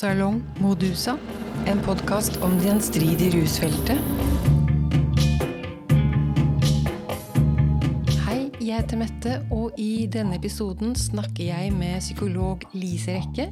Salong 0.00 0.38
Modusa, 0.56 1.18
en 1.68 1.80
podkast 1.84 2.38
om 2.40 2.54
det 2.56 2.70
gjenstridige 2.70 3.34
rusfeltet. 3.34 3.98
Hei, 8.22 8.38
jeg 8.64 8.78
heter 8.78 8.96
Mette, 8.96 9.36
og 9.52 9.76
i 9.76 10.06
denne 10.08 10.38
episoden 10.40 10.96
snakker 10.96 11.50
jeg 11.50 11.76
med 11.76 12.00
psykolog 12.00 12.64
Lise 12.72 13.18
Rekke, 13.18 13.50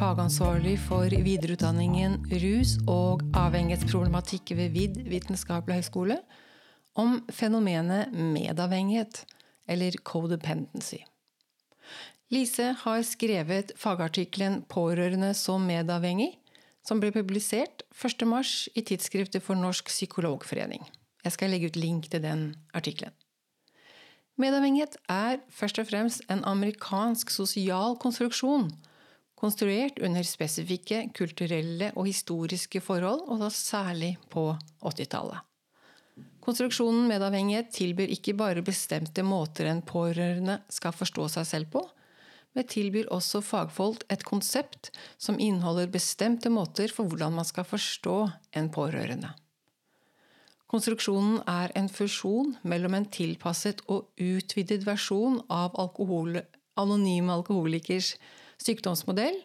fagansvarlig 0.00 0.78
for 0.86 1.12
videreutdanningen 1.12 2.16
rus- 2.32 2.78
og 2.88 3.28
avhengighetsproblematikk 3.36 4.56
ved 4.56 4.72
VID 4.72 5.02
vitenskapelig 5.12 5.82
høgskole, 5.82 6.22
om 6.96 7.18
fenomenet 7.28 8.16
medavhengighet, 8.16 9.26
eller 9.68 10.00
codependency. 10.00 11.04
Lise 12.34 12.72
har 12.80 13.02
skrevet 13.06 13.70
fagartikkelen 13.78 14.64
'Pårørende 14.66 15.34
som 15.38 15.68
medavhengig', 15.68 16.38
som 16.82 16.98
ble 17.00 17.12
publisert 17.14 17.84
1.3 17.94 18.68
i 18.74 18.82
tidsskriftet 18.82 19.42
for 19.42 19.54
Norsk 19.54 19.86
psykologforening. 19.92 20.82
Jeg 21.24 21.32
skal 21.32 21.54
legge 21.54 21.70
ut 21.70 21.78
link 21.78 22.10
til 22.10 22.24
den 22.24 22.56
artikkelen. 22.74 23.14
Medavhengighet 24.36 24.96
er 25.08 25.38
først 25.48 25.78
og 25.78 25.86
fremst 25.86 26.24
en 26.28 26.42
amerikansk 26.44 27.30
sosial 27.30 27.94
konstruksjon, 28.02 28.72
konstruert 29.38 30.00
under 30.02 30.26
spesifikke 30.26 31.04
kulturelle 31.14 31.92
og 31.94 32.08
historiske 32.10 32.80
forhold, 32.82 33.28
og 33.30 33.44
da 33.44 33.50
særlig 33.50 34.16
på 34.30 34.56
80-tallet. 34.82 35.38
Konstruksjonen 36.44 37.06
medavhengighet 37.08 37.70
tilbyr 37.72 38.10
ikke 38.10 38.34
bare 38.34 38.64
bestemte 38.64 39.22
måter 39.22 39.70
en 39.70 39.84
pårørende 39.86 40.58
skal 40.68 40.92
forstå 40.92 41.28
seg 41.38 41.46
selv 41.46 41.70
på, 41.70 41.84
men 42.54 42.68
tilbyr 42.70 43.10
også 43.12 43.42
fagfolk 43.44 44.04
et 44.12 44.24
konsept 44.26 44.92
som 45.18 45.40
inneholder 45.42 45.90
bestemte 45.90 46.52
måter 46.52 46.92
for 46.92 47.10
hvordan 47.10 47.34
man 47.38 47.48
skal 47.48 47.66
forstå 47.66 48.18
en 48.56 48.70
pårørende. 48.74 49.32
Konstruksjonen 50.70 51.42
er 51.46 51.70
en 51.78 51.88
fusjon 51.92 52.54
mellom 52.66 52.96
en 52.96 53.06
tilpasset 53.06 53.84
og 53.86 54.08
utvidet 54.18 54.82
versjon 54.86 55.38
av 55.52 55.76
alkohol, 55.78 56.40
anonyme 56.80 57.30
alkoholikers 57.30 58.14
sykdomsmodell 58.58 59.36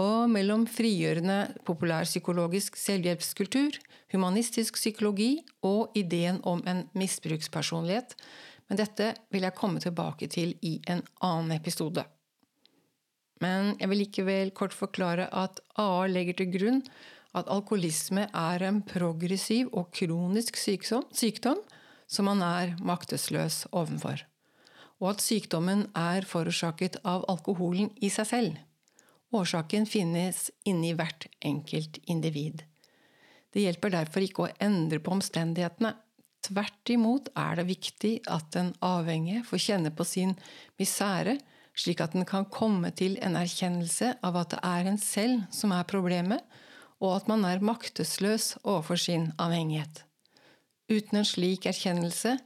og 0.00 0.30
mellom 0.32 0.64
frigjørende 0.70 1.58
populærpsykologisk 1.68 2.78
selvhjelpskultur, 2.80 3.76
humanistisk 4.14 4.78
psykologi 4.80 5.42
og 5.60 5.92
ideen 5.98 6.40
om 6.48 6.64
en 6.68 6.86
misbrukspersonlighet, 6.96 8.16
men 8.68 8.80
dette 8.80 9.12
vil 9.28 9.44
jeg 9.44 9.58
komme 9.58 9.82
tilbake 9.84 10.30
til 10.32 10.54
i 10.64 10.78
en 10.88 11.04
annen 11.20 11.52
episode. 11.58 12.06
Men 13.42 13.74
jeg 13.80 13.90
vil 13.90 14.02
likevel 14.04 14.52
kort 14.54 14.74
forklare 14.76 15.26
at 15.34 15.60
AA 15.80 16.06
legger 16.12 16.38
til 16.38 16.52
grunn 16.54 16.82
at 17.36 17.48
alkoholisme 17.50 18.26
er 18.28 18.64
en 18.68 18.82
progressiv 18.86 19.70
og 19.72 19.90
kronisk 19.96 20.58
sykdom, 20.60 21.06
sykdom 21.16 21.62
som 22.06 22.28
man 22.28 22.42
er 22.44 22.74
maktesløs 22.84 23.64
overfor, 23.72 24.20
og 25.00 25.14
at 25.14 25.24
sykdommen 25.24 25.86
er 25.96 26.28
forårsaket 26.28 27.00
av 27.08 27.24
alkoholen 27.32 27.88
i 28.04 28.12
seg 28.12 28.28
selv. 28.28 28.60
Årsaken 29.32 29.88
finnes 29.88 30.50
inni 30.68 30.92
hvert 30.92 31.24
enkelt 31.40 31.98
individ. 32.04 32.66
Det 33.52 33.64
hjelper 33.64 33.94
derfor 33.94 34.24
ikke 34.24 34.44
å 34.44 34.52
endre 34.60 35.00
på 35.00 35.14
omstendighetene. 35.16 35.94
Tvert 36.42 36.90
imot 36.92 37.30
er 37.38 37.56
det 37.60 37.68
viktig 37.68 38.12
at 38.28 38.50
den 38.52 38.72
avhengige 38.84 39.44
får 39.48 39.64
kjenne 39.66 39.92
på 39.94 40.04
sin 40.08 40.34
misere 40.80 41.38
slik 41.78 42.02
at 42.04 42.14
den 42.16 42.26
kan 42.28 42.44
komme 42.52 42.90
til 42.96 43.16
en 43.24 43.36
erkjennelse 43.38 44.16
av 44.24 44.36
at 44.40 44.54
det 44.54 44.60
er 44.66 44.88
en 44.90 45.00
selv 45.00 45.46
som 45.54 45.72
er 45.72 45.88
problemet, 45.88 46.42
og 47.02 47.16
at 47.16 47.28
man 47.30 47.44
er 47.48 47.64
maktesløs 47.64 48.56
overfor 48.62 49.00
sin 49.00 49.30
avhengighet. 49.42 50.04
Uten 50.92 51.22
en 51.22 51.26
slik 51.26 51.66
erkjennelse 51.66 52.36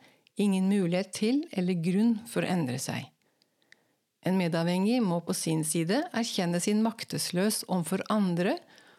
ingen 0.40 0.68
mulighet 0.70 1.12
til 1.16 1.42
eller 1.52 1.80
grunn 1.82 2.16
for 2.30 2.44
å 2.44 2.50
endre 2.52 2.78
seg. 2.80 3.08
En 4.26 4.38
medavhengig 4.38 4.98
må 5.04 5.20
på 5.22 5.34
sin 5.38 5.62
side 5.64 6.00
erkjenne 6.16 6.60
sin 6.62 6.82
maktesløs 6.82 7.62
overfor 7.68 8.02
andre 8.10 8.56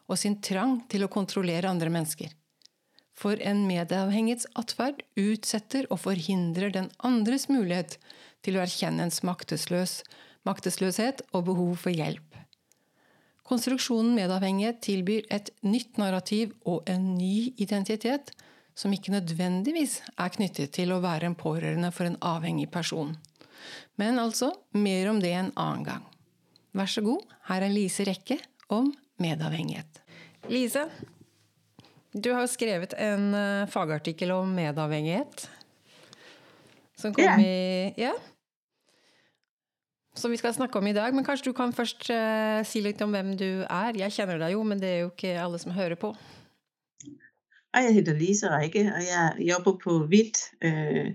og 0.08 0.20
sin 0.20 0.38
trang 0.44 0.80
til 0.92 1.04
å 1.04 1.12
kontrollere 1.12 1.70
andre 1.70 1.92
mennesker. 1.92 2.32
For 3.18 3.40
en 3.42 3.66
medavhengigs 3.68 4.46
atferd 4.60 5.02
utsetter 5.18 5.88
og 5.90 6.04
forhindrer 6.04 6.72
den 6.74 6.92
andres 7.04 7.48
mulighet 7.50 7.98
til 8.48 8.56
å 8.56 8.64
erkjenne 8.64 9.04
ens 9.04 9.20
maktesløs, 9.28 10.00
maktesløshet 10.48 11.26
og 11.36 11.50
behov 11.50 11.76
for 11.84 11.92
hjelp. 11.92 12.24
Konstruksjonen 13.48 14.16
medavhengighet 14.16 14.80
tilbyr 14.84 15.28
et 15.32 15.52
nytt 15.64 16.00
narrativ 16.00 16.54
og 16.68 16.88
en 16.92 17.14
ny 17.16 17.54
identitet 17.60 18.34
som 18.78 18.94
ikke 18.94 19.14
nødvendigvis 19.14 20.02
er 20.20 20.34
knyttet 20.36 20.74
til 20.76 20.92
å 20.94 21.02
være 21.04 21.30
en 21.30 21.38
pårørende 21.40 21.92
for 21.96 22.08
en 22.10 22.20
avhengig 22.24 22.70
person. 22.72 23.16
Men 24.00 24.20
altså 24.22 24.52
mer 24.76 25.10
om 25.12 25.22
det 25.24 25.32
en 25.34 25.54
annen 25.56 25.86
gang. 25.88 26.04
Vær 26.78 26.92
så 26.92 27.02
god, 27.04 27.24
her 27.50 27.66
er 27.66 27.74
Lise 27.74 28.06
Rekke 28.08 28.38
om 28.72 28.92
medavhengighet. 29.24 30.04
Lise, 30.52 30.86
du 32.14 32.30
har 32.36 32.48
skrevet 32.52 32.94
en 33.02 33.32
eh, 33.36 33.68
fagartikkel 33.72 34.36
om 34.36 34.52
medavhengighet. 34.56 35.48
Som 37.00 37.16
kom 37.16 37.26
yeah. 37.26 37.42
i 37.42 37.94
Ja 37.98 38.14
som 40.18 40.32
vi 40.34 40.40
skal 40.40 40.54
snakke 40.54 40.80
om 40.80 40.88
i 40.88 40.96
dag. 40.96 41.14
Men 41.16 41.26
kanskje 41.26 41.52
du 41.52 41.58
kan 41.58 41.74
først 41.74 42.10
uh, 42.10 42.64
si 42.68 42.82
litt 42.84 43.02
om 43.06 43.14
hvem 43.16 43.36
du 43.40 43.50
er? 43.64 43.98
Jeg 43.98 44.16
kjenner 44.18 44.42
deg 44.42 44.56
jo, 44.56 44.64
men 44.68 44.82
det 44.82 44.90
er 44.90 45.00
jo 45.06 45.12
ikke 45.14 45.38
alle 45.42 45.60
som 45.62 45.76
hører 45.76 46.00
på. 46.00 46.14
Jeg 47.78 47.94
heter 47.94 48.16
Lise 48.18 48.50
Rikke, 48.50 48.88
og 48.96 49.04
jeg 49.06 49.48
jobber 49.48 49.78
på 49.84 49.98
VIT, 50.10 50.40
uh, 50.66 51.12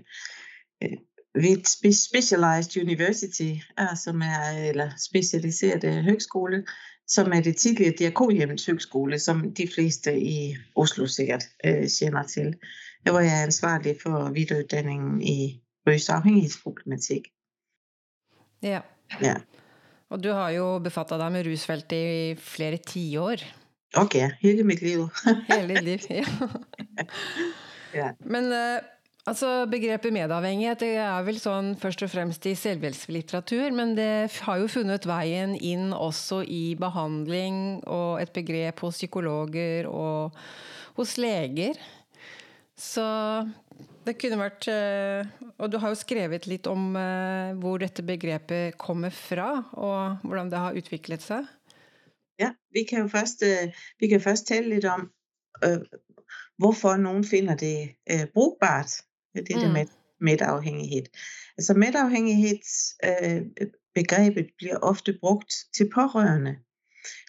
VIT 1.35 1.67
Specialized 1.95 2.77
University, 2.81 3.59
eh, 3.79 3.95
som 3.95 4.21
er, 4.21 4.69
eller 4.69 4.89
specialiseret 4.97 6.03
høgskole, 6.03 6.63
som 7.07 7.33
er 7.33 7.41
det 7.41 7.57
tidligere 7.57 7.95
Diakonhjemmets 7.99 8.65
høgskole, 8.65 9.19
som 9.19 9.51
de 9.51 9.67
fleste 9.75 10.13
i 10.19 10.55
Oslo 10.75 11.07
sikkert 11.07 11.49
eh, 11.63 11.83
uh, 11.83 11.87
kjenner 11.89 12.23
til. 12.23 12.53
Hvor 13.03 13.19
jeg 13.19 13.39
er 13.39 13.43
ansvarlig 13.43 13.97
for 14.03 14.31
videreutdanningen 14.31 15.21
i 15.21 15.61
røgsafhængighedsproblematik. 15.87 17.27
Ja. 18.63 18.81
Ja. 19.21 19.37
Og 20.13 20.21
du 20.21 20.29
har 20.33 20.53
jo 20.53 20.77
befatta 20.83 21.17
deg 21.19 21.33
med 21.33 21.47
rusfeltet 21.47 21.97
i 21.97 22.23
flere 22.39 22.79
tiår. 22.81 23.43
Ok, 23.99 24.17
hele 24.41 24.65
mitt 24.65 24.81
liv. 24.81 25.05
hele 25.51 25.81
ditt 25.85 26.09
liv, 26.09 26.23
ja. 26.23 26.49
ja. 27.99 28.09
Men 28.25 28.49
uh, 28.53 28.81
altså, 29.29 29.65
begrepet 29.69 30.13
medavhengighet 30.13 30.81
det 30.85 30.91
er 31.01 31.25
vel 31.25 31.37
sånn 31.41 31.73
først 31.81 32.05
og 32.05 32.13
fremst 32.13 32.45
i 32.49 32.55
selvhjelpslitteratur, 32.57 33.67
men 33.75 33.93
det 33.97 34.09
har 34.45 34.61
jo 34.61 34.69
funnet 34.71 35.05
veien 35.09 35.57
inn 35.57 35.91
også 35.93 36.43
i 36.45 36.73
behandling 36.79 37.83
og 37.85 38.21
et 38.21 38.33
begrep 38.33 38.85
hos 38.85 39.01
psykologer 39.01 39.89
og 39.89 40.33
hos 40.97 41.17
leger. 41.21 41.77
Så 42.77 43.05
det 44.05 44.17
kunne 44.19 44.41
vært 44.41 44.67
eh, 44.69 45.29
Og 45.57 45.71
du 45.71 45.77
har 45.77 45.89
jo 45.93 45.95
skrevet 45.95 46.47
litt 46.49 46.67
om 46.67 46.95
eh, 46.97 47.53
hvor 47.61 47.77
dette 47.81 48.03
begrepet 48.05 48.77
kommer 48.81 49.09
fra, 49.13 49.63
og 49.73 50.17
hvordan 50.23 50.51
det 50.51 50.59
har 50.59 50.79
utviklet 50.79 51.21
seg. 51.21 51.45
Ja, 52.41 52.49
vi 52.73 52.83
kan 52.89 52.99
jo 53.05 53.07
først, 53.07 53.43
øh, 53.45 53.69
vi 53.99 54.07
kan 54.07 54.21
først 54.21 54.47
tale 54.47 54.69
litt 54.75 54.85
om 54.89 55.11
øh, 55.63 55.79
hvorfor 56.57 56.97
noen 56.97 57.23
finner 57.23 57.55
det 57.55 57.89
øh, 58.11 58.25
brukbart, 58.33 58.91
det 59.35 59.55
mm. 59.55 59.61
der 59.61 59.71
med 59.71 59.85
medavhengighet. 60.19 61.09
Altså 61.57 61.73
medavhengighedsbegrebet 61.73 64.45
øh, 64.45 64.51
blir 64.57 64.77
ofte 64.81 65.17
brukt 65.21 65.53
til 65.75 65.89
pårørende, 65.93 66.55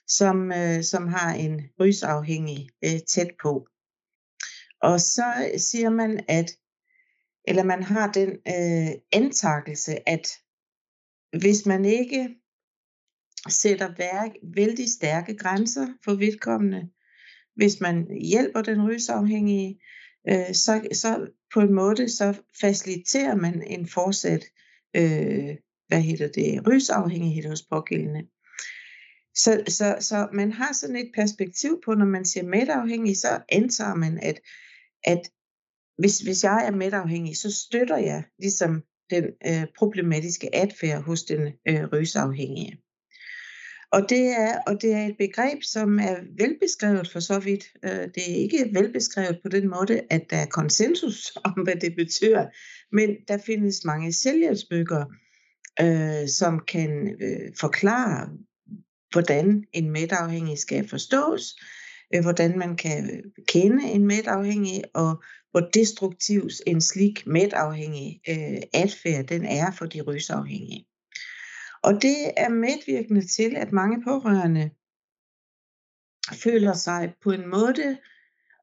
som, 0.09 0.53
øh, 0.53 0.83
som 0.83 1.09
har 1.09 1.35
en 1.35 1.61
rusavhengig 1.81 2.69
øh, 2.85 3.01
tæt 3.09 3.31
på. 3.43 3.67
Og 4.83 5.01
så 5.01 5.51
siger 5.57 5.91
man, 5.91 6.25
at 6.29 6.57
eller 7.45 7.65
man 7.65 7.83
har 7.83 8.13
den 8.13 8.31
øh, 8.31 8.93
antakelse, 9.13 10.09
at 10.09 10.29
hvis 11.39 11.67
man 11.67 11.85
ikke 11.85 12.29
sætter 13.49 13.95
værk, 13.99 14.31
vældig 14.55 14.91
stærke 14.91 15.37
grænser 15.37 15.87
for 16.05 16.15
vedkommende, 16.15 16.89
hvis 17.57 17.81
man 17.81 18.07
hjælper 18.21 18.63
den 18.63 18.89
rysafhængige, 18.89 19.81
øh, 20.29 20.55
så, 20.55 20.89
så 20.93 21.31
på 21.55 21.61
en 21.61 21.73
måde 21.73 22.09
så 22.09 22.41
faciliterer 22.61 23.35
man 23.35 23.63
en 23.67 23.89
fortsat 23.89 24.45
øh, 24.97 25.57
hvad 25.89 26.03
hedder 26.03 26.29
det, 26.29 26.67
rysafhængighed 26.67 27.49
hos 27.49 27.63
pågældende. 27.71 28.23
Så, 29.35 29.65
så, 29.69 29.97
så 30.01 30.29
man 30.33 30.53
har 30.53 30.73
sådan 30.73 30.97
et 30.97 31.11
perspektiv 31.15 31.81
på, 31.85 31.95
når 31.95 32.07
man 32.07 32.25
siger 32.25 32.45
medafhængig, 32.45 33.17
så 33.17 33.43
antager 33.49 33.95
man, 33.95 34.19
at, 34.23 34.41
at 35.05 35.21
hvis, 35.99 36.19
hvis 36.19 36.45
jeg 36.45 36.67
er 36.67 36.71
medafhængig, 36.71 37.37
så 37.37 37.53
støtter 37.53 37.97
jeg 37.97 38.25
ligesom 38.39 38.83
den 39.11 39.25
øh, 39.47 39.67
problematiske 39.79 40.55
adfærd 40.55 41.03
hos 41.03 41.23
den 41.23 41.53
øh, 41.69 41.85
rysafhængige. 41.93 42.81
Og 43.93 44.09
det, 44.09 44.27
er, 44.27 44.59
og 44.67 44.83
det 44.83 44.93
er 44.93 45.07
et 45.07 45.17
begreb, 45.19 45.63
som 45.63 45.99
er 45.99 46.17
velbeskrevet 46.39 47.11
for 47.13 47.21
så 47.21 47.39
vidt. 47.39 47.65
Øh, 47.85 47.91
det 48.15 48.31
er 48.31 48.37
ikke 48.37 48.71
velbeskrevet 48.73 49.39
på 49.43 49.49
den 49.49 49.69
måde, 49.69 50.01
at 50.11 50.31
der 50.31 50.37
er 50.37 50.47
konsensus 50.47 51.33
om, 51.45 51.53
hvad 51.53 51.77
det 51.77 51.97
betyder, 51.97 52.47
men 52.93 53.17
der 53.29 53.39
findes 53.39 53.85
mange 53.85 54.13
selvhjælpsbøger, 54.13 55.05
øh, 55.81 56.29
som 56.29 56.61
kan 56.69 57.17
øh, 57.21 57.53
forklare, 57.61 58.29
hvordan 59.13 59.65
en 59.73 59.91
medafhængig 59.91 60.59
skal 60.59 60.89
forstås, 60.89 61.57
øh, 62.15 62.23
hvordan 62.23 62.59
man 62.59 62.77
kan 62.77 63.23
kende 63.49 63.91
en 63.91 64.07
medafhængig, 64.07 64.85
og 64.95 65.23
hvor 65.55 65.71
destruktiv 65.75 66.49
en 66.67 66.81
slik 66.81 67.27
mætafhængig 67.27 68.21
øh, 68.29 68.63
adfærd 68.73 69.25
den 69.25 69.45
er 69.45 69.71
for 69.71 69.87
de 69.87 70.01
rysafhængige. 70.03 70.87
Og 71.83 71.93
det 72.03 72.17
er 72.37 72.49
medvirkende 72.49 73.27
til, 73.27 73.57
at 73.57 73.73
mange 73.73 74.05
pårørende 74.05 74.71
føler 76.45 76.73
sig 76.73 77.15
på 77.23 77.31
en 77.31 77.49
måde 77.49 77.99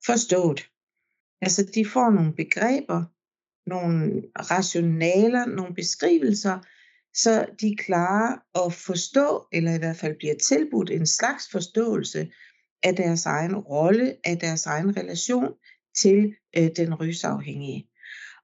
forstået. 0.05 0.69
Altså 1.41 1.71
de 1.75 1.85
får 1.85 2.09
nogle 2.09 2.33
begreber, 2.35 3.03
nogle 3.69 4.23
rationaler, 4.51 5.45
nogle 5.45 5.75
beskrivelser, 5.75 6.59
så 7.13 7.45
de 7.61 7.75
klarer 7.75 8.65
at 8.65 8.73
forstå, 8.73 9.47
eller 9.51 9.75
i 9.75 9.77
hvert 9.77 9.97
fald 9.97 10.15
bliver 10.17 10.35
tilbudt 10.35 10.89
en 10.89 11.07
slags 11.07 11.51
forståelse 11.51 12.31
af 12.83 12.95
deres 12.95 13.25
egen 13.25 13.55
rolle, 13.55 14.15
af 14.23 14.37
deres 14.39 14.65
egen 14.65 14.97
relation 14.97 15.53
til 15.95 16.35
øh, 16.57 16.69
den 16.75 16.93
rysafhængige. 16.95 17.87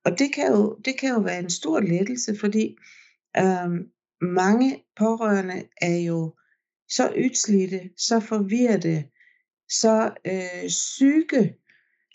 Og 0.05 0.19
det 0.19 0.33
kan, 0.33 0.51
jo, 0.51 0.77
det 0.85 0.99
kan 0.99 1.09
jo 1.09 1.19
være 1.19 1.39
en 1.39 1.49
stor 1.49 1.79
lettelse, 1.79 2.35
fordi 2.39 2.75
øh, 3.37 3.69
mange 4.21 4.83
pårørende 4.97 5.63
er 5.81 5.97
jo 5.97 6.35
så 6.89 7.13
ytslidte, 7.17 7.89
så 7.97 8.19
forvirrede, 8.19 9.03
så 9.69 10.11
øh, 10.25 10.69
syge 10.69 11.55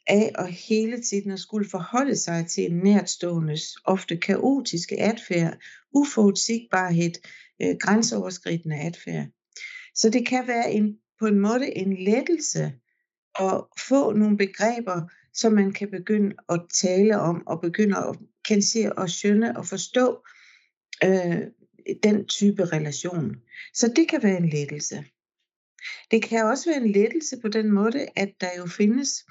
af 0.07 0.33
at 0.35 0.53
hele 0.53 1.03
tiden 1.03 1.31
at 1.31 1.41
skulle 1.41 1.71
forholde 1.71 2.17
sig 2.17 2.47
til 2.47 2.65
en 2.65 2.79
nærtståendes 2.79 3.63
ofte 3.85 4.17
kaotiske 4.17 5.01
adfærd, 5.01 5.59
uforudsigbarhed, 5.95 7.13
øh, 7.63 7.77
grænseoverskridende 7.81 8.81
adfærd. 8.81 9.27
Så 9.95 10.11
det 10.11 10.27
kan 10.27 10.49
være 10.49 10.73
en, 10.73 10.97
på 11.19 11.27
en 11.27 11.39
måde 11.39 11.77
en 11.77 11.97
lettelse 11.97 12.73
at 13.41 13.65
få 13.89 14.13
nogle 14.13 14.37
begreber, 14.37 15.09
som 15.35 15.53
man 15.53 15.73
kan 15.73 15.91
begynde 15.91 16.35
at 16.49 16.61
tale 16.83 17.19
om, 17.19 17.47
og 17.47 17.61
begynde 17.61 17.97
at 17.97 18.17
kan 18.49 18.63
se 18.63 18.93
og 18.97 19.11
skønne 19.11 19.57
og 19.57 19.67
forstå 19.67 20.25
øh, 21.05 21.41
den 22.03 22.27
type 22.27 22.65
relation. 22.65 23.37
Så 23.75 23.93
det 23.97 24.09
kan 24.09 24.23
være 24.23 24.37
en 24.37 24.49
lettelse. 24.49 25.05
Det 26.11 26.23
kan 26.23 26.45
også 26.45 26.71
være 26.71 26.83
en 26.83 26.93
lettelse 26.93 27.37
på 27.41 27.49
den 27.49 27.73
måde, 27.73 28.07
at 28.17 28.33
der 28.41 28.49
jo 28.59 28.67
findes 28.67 29.25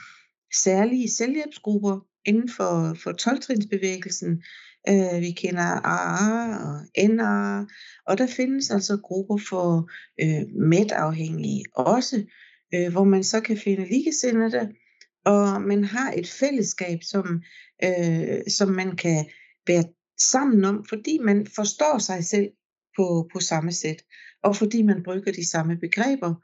særlige 0.63 1.09
selvhjælpsgrupper 1.09 1.99
inden 2.25 2.49
for, 2.49 2.97
for 3.03 3.11
12-trinsbevægelsen. 3.11 4.43
Øh, 4.89 5.21
vi 5.21 5.31
kender 5.31 5.63
AA 5.83 6.57
og 6.67 6.85
NA, 7.09 7.65
og 8.07 8.17
der 8.17 8.27
findes 8.27 8.71
altså 8.71 8.97
grupper 9.03 9.37
for 9.49 9.89
øh, 10.21 10.55
medafhængige 10.69 11.65
også, 11.75 12.23
øh, 12.73 12.91
hvor 12.91 13.03
man 13.03 13.23
så 13.23 13.41
kan 13.41 13.57
finde 13.57 13.85
ligesindede, 13.87 14.73
og 15.25 15.61
man 15.61 15.83
har 15.83 16.11
et 16.11 16.27
fællesskab, 16.27 16.99
som, 17.03 17.41
øh, 17.83 18.41
som 18.57 18.69
man 18.69 18.95
kan 18.95 19.25
være 19.67 19.83
sammen 20.31 20.65
om, 20.65 20.85
fordi 20.89 21.17
man 21.17 21.47
forstår 21.55 21.97
sig 21.97 22.25
selv 22.25 22.49
på, 22.97 23.29
på 23.33 23.39
samme 23.39 23.71
sæt, 23.71 24.03
og 24.43 24.55
fordi 24.55 24.81
man 24.81 25.03
bruger 25.03 25.31
de 25.31 25.49
samme 25.49 25.77
begreber, 25.77 26.35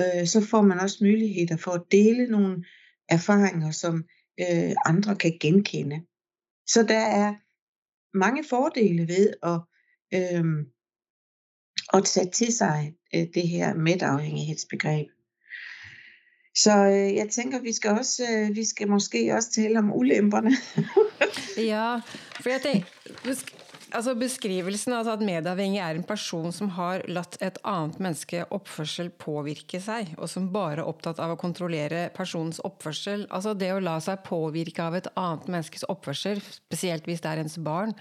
øh, 0.00 0.26
så 0.26 0.46
får 0.50 0.62
man 0.62 0.80
også 0.80 0.98
muligheder 1.04 1.56
for 1.56 1.70
at 1.70 1.82
dele 1.90 2.26
nogle 2.26 2.64
erfaringer, 3.08 3.70
som 3.70 4.04
øh, 4.40 4.74
andre 4.86 5.16
kan 5.16 5.38
genkende. 5.40 5.96
Så 6.66 6.82
der 6.82 6.98
er 6.98 7.34
mange 8.18 8.44
fordele 8.50 9.08
ved 9.08 9.34
at, 9.42 9.60
øh, 10.14 10.44
at 11.94 12.04
tage 12.04 12.30
til 12.30 12.52
sig 12.52 12.94
øh, 13.14 13.26
det 13.34 13.48
her 13.48 13.74
medafhængighedsbegreb. 13.74 15.08
Så 16.54 16.74
øh, 16.86 17.14
jeg 17.14 17.28
tænker, 17.30 17.60
vi 17.60 17.72
skal 17.72 17.90
også, 17.90 18.22
øh, 18.22 18.56
vi 18.56 18.64
skal 18.64 18.88
måske 18.88 19.34
også 19.34 19.50
tale 19.50 19.78
om 19.78 19.92
ulemperne. 19.92 20.54
ja, 21.72 21.98
for 22.40 22.50
jeg 22.50 22.60
tænker, 22.62 22.86
altså 23.94 24.14
beskrivelsen 24.18 24.92
altså 24.92 25.14
at 25.14 25.22
medavhengig 25.22 25.80
er 25.82 25.94
en 25.94 26.06
person 26.06 26.52
som 26.52 26.70
har 26.76 27.02
latt 27.10 27.38
et 27.42 27.58
andet 27.64 28.00
menneske 28.02 28.44
oppførsel 28.52 29.10
påvirke 29.10 29.80
sig, 29.80 30.14
og 30.18 30.28
som 30.30 30.52
bare 30.52 30.76
er 30.78 30.86
optaget 30.86 31.22
av 31.22 31.34
at 31.34 31.42
kontrollere 31.42 32.08
personens 32.14 32.58
oppførsel. 32.58 33.26
Altså 33.30 33.54
det 33.54 33.72
at 33.74 33.82
la 33.82 33.98
sig 34.00 34.18
påvirke 34.26 34.82
av 34.82 34.94
et 34.98 35.10
andet 35.16 35.48
menneskes 35.48 35.86
oppførsel, 35.90 36.42
specielt 36.42 37.10
hvis 37.10 37.22
det 37.24 37.30
er 37.30 37.42
ens 37.42 37.58
barn, 37.64 37.94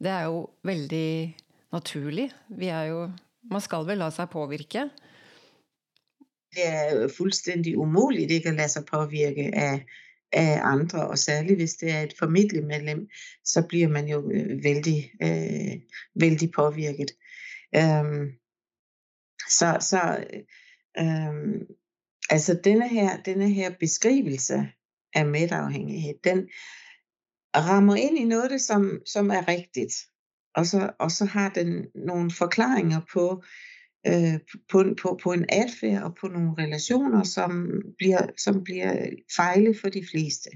det 0.00 0.12
er 0.12 0.28
jo 0.28 0.48
veldig 0.64 1.36
naturligt. 1.72 2.36
Vi 2.48 2.72
er 2.72 2.84
jo, 2.92 3.10
man 3.50 3.60
skal 3.60 3.86
vel 3.86 4.00
la 4.00 4.10
sig 4.10 4.28
påvirke 4.32 4.88
det 6.54 6.66
er 6.66 7.08
fuldstændig 7.08 7.78
umuligt 7.78 8.30
ikke 8.30 8.48
at 8.48 8.54
lade 8.54 8.68
sig 8.68 8.84
påvirke 8.84 9.50
af, 9.54 9.84
af 10.32 10.60
andre, 10.62 11.08
og 11.08 11.18
særligt 11.18 11.58
hvis 11.58 11.74
det 11.74 11.90
er 11.90 12.00
et 12.00 12.14
familiemedlem, 12.18 13.08
så 13.44 13.66
bliver 13.68 13.88
man 13.88 14.08
jo 14.08 14.30
øh, 14.30 14.64
vældig, 14.64 15.10
øh, 15.22 15.80
vældig 16.14 16.50
påvirket. 16.52 17.10
Øhm, 17.76 18.32
så 19.48 19.76
så 19.80 20.24
øhm, 20.98 21.66
altså 22.30 22.60
denne 22.64 22.88
her, 22.88 23.22
denne 23.22 23.50
her 23.50 23.74
beskrivelse 23.80 24.68
af 25.14 25.26
medafhængighed, 25.26 26.14
den 26.24 26.48
rammer 27.56 27.96
ind 27.96 28.18
i 28.18 28.24
noget, 28.24 28.60
som, 28.60 29.00
som 29.06 29.30
er 29.30 29.48
rigtigt. 29.48 29.92
Og 30.54 30.66
så, 30.66 30.90
og 30.98 31.10
så 31.10 31.24
har 31.24 31.48
den 31.48 31.86
nogle 31.94 32.30
forklaringer 32.30 33.00
på, 33.12 33.42
øh, 33.44 33.48
på, 34.70 34.84
på, 35.02 35.20
på 35.22 35.32
en 35.32 35.46
adfærd 35.48 36.02
og 36.02 36.14
på 36.20 36.28
nogle 36.28 36.54
relationer, 36.58 37.22
som 37.22 37.82
bliver, 37.98 38.26
som 38.38 38.64
bliver 38.64 39.06
fejle 39.36 39.74
for 39.80 39.88
de 39.88 40.06
fleste. 40.10 40.50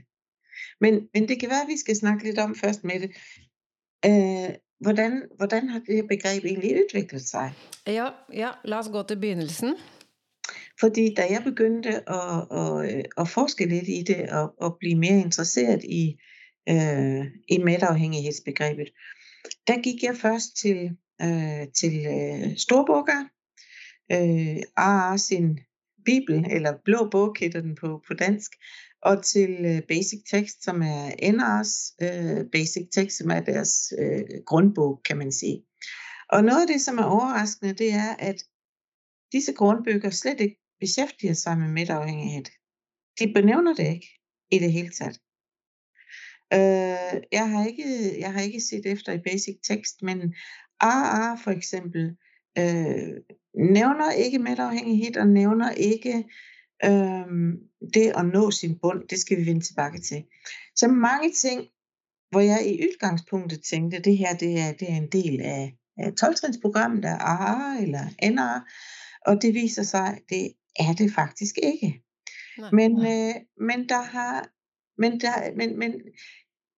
Men, 0.80 1.08
men 1.14 1.28
det 1.28 1.40
kan 1.40 1.50
være, 1.50 1.62
at 1.62 1.68
vi 1.68 1.76
skal 1.76 1.96
snakke 1.96 2.24
lidt 2.24 2.38
om 2.38 2.54
først 2.54 2.84
med 2.84 3.00
det. 3.00 3.10
Øh, 4.06 4.54
hvordan, 4.80 5.22
hvordan 5.36 5.68
har 5.68 5.78
det 5.78 5.94
her 5.94 6.06
begreb 6.08 6.44
egentlig 6.44 6.76
udviklet 6.76 7.22
sig? 7.22 7.52
Ja, 7.86 8.08
ja, 8.32 8.50
lad 8.64 8.78
os 8.78 8.88
gå 8.88 9.02
til 9.02 9.16
begyndelsen. 9.16 9.74
Fordi 10.80 11.14
da 11.14 11.26
jeg 11.30 11.42
begyndte 11.44 12.10
at, 12.10 12.46
at, 12.60 13.06
at 13.16 13.28
forske 13.28 13.66
lidt 13.66 13.88
i 13.88 14.02
det 14.02 14.30
og, 14.30 14.54
og 14.58 14.76
blive 14.80 14.94
mere 14.94 15.20
interesseret 15.20 15.84
i, 15.84 16.16
øh, 16.68 17.26
i 17.48 17.58
medafhængighedsbegrebet, 17.58 18.88
der 19.66 19.82
gik 19.82 20.02
jeg 20.02 20.16
først 20.16 20.56
til, 20.56 20.96
øh, 21.22 21.66
til 21.80 22.06
øh, 22.06 22.56
Storburger, 22.56 23.28
øh, 24.12 24.62
AA 24.76 25.16
sin 25.16 25.60
Bibel, 26.04 26.46
eller 26.50 26.72
Blå 26.84 27.08
Bog 27.10 27.36
hedder 27.40 27.60
den 27.60 27.74
på, 27.74 28.02
på 28.08 28.14
dansk, 28.14 28.52
og 29.02 29.24
til 29.24 29.50
øh, 29.64 29.82
Basic 29.88 30.22
Text, 30.30 30.64
som 30.64 30.82
er 30.82 31.10
NR's 31.34 31.96
øh, 32.06 32.50
Basic 32.52 32.88
Text, 32.92 33.18
som 33.18 33.30
er 33.30 33.40
deres 33.40 33.92
øh, 33.98 34.24
grundbog, 34.46 35.00
kan 35.04 35.18
man 35.18 35.32
sige. 35.32 35.64
Og 36.28 36.44
noget 36.44 36.60
af 36.60 36.66
det, 36.66 36.80
som 36.80 36.98
er 36.98 37.04
overraskende, 37.04 37.72
det 37.72 37.92
er, 37.92 38.14
at 38.18 38.44
disse 39.32 39.52
grundbøger 39.52 40.10
slet 40.10 40.40
ikke 40.40 40.60
beskæftiger 40.80 41.34
sig 41.34 41.58
med 41.58 41.68
midtafhængighed. 41.68 42.44
De 43.18 43.32
benævner 43.32 43.74
det 43.74 43.88
ikke 43.94 44.08
i 44.50 44.58
det 44.58 44.72
hele 44.72 44.90
taget. 44.90 45.20
Øh, 46.52 47.22
jeg, 47.32 47.50
har 47.50 47.66
ikke, 47.66 48.20
jeg 48.20 48.32
har 48.32 48.40
ikke 48.40 48.60
set 48.60 48.86
efter 48.86 49.12
i 49.12 49.18
Basic 49.18 49.56
Text, 49.62 50.02
men 50.02 50.34
AA 50.80 51.34
for 51.34 51.50
eksempel 51.50 52.16
øh, 52.58 53.12
nævner 53.54 54.10
ikke 54.10 54.38
medafhængighed 54.38 55.16
og 55.16 55.26
nævner 55.26 55.70
ikke 55.70 56.24
øh, 56.84 57.26
det 57.94 58.12
at 58.16 58.26
nå 58.32 58.50
sin 58.50 58.78
bund. 58.78 59.08
Det 59.08 59.18
skal 59.18 59.38
vi 59.38 59.46
vende 59.46 59.60
tilbage 59.60 59.98
til. 59.98 60.24
Så 60.76 60.88
mange 60.88 61.32
ting, 61.32 61.68
hvor 62.30 62.40
jeg 62.40 62.66
i 62.66 62.82
udgangspunktet 62.84 63.62
tænkte, 63.62 64.00
det 64.00 64.16
her 64.18 64.36
det 64.36 64.60
er, 64.60 64.72
det 64.72 64.90
er 64.90 64.96
en 64.96 65.08
del 65.12 65.40
af, 65.40 65.76
af 65.98 66.10
12-trinsprogrammet 66.20 67.04
af 67.04 67.16
AHA 67.20 67.82
eller 67.82 68.30
NA, 68.32 68.60
og 69.26 69.42
det 69.42 69.54
viser 69.54 69.82
sig, 69.82 70.18
det 70.28 70.52
er 70.78 70.92
det 70.92 71.12
faktisk 71.12 71.54
ikke. 71.62 72.02
Nej, 72.58 72.70
men, 72.72 72.92
nej. 72.92 73.28
Øh, 73.28 73.34
men 73.56 73.88
der 73.88 74.02
har 74.02 74.54
men, 74.98 75.20
der, 75.20 75.56
men, 75.56 75.78
men 75.78 75.92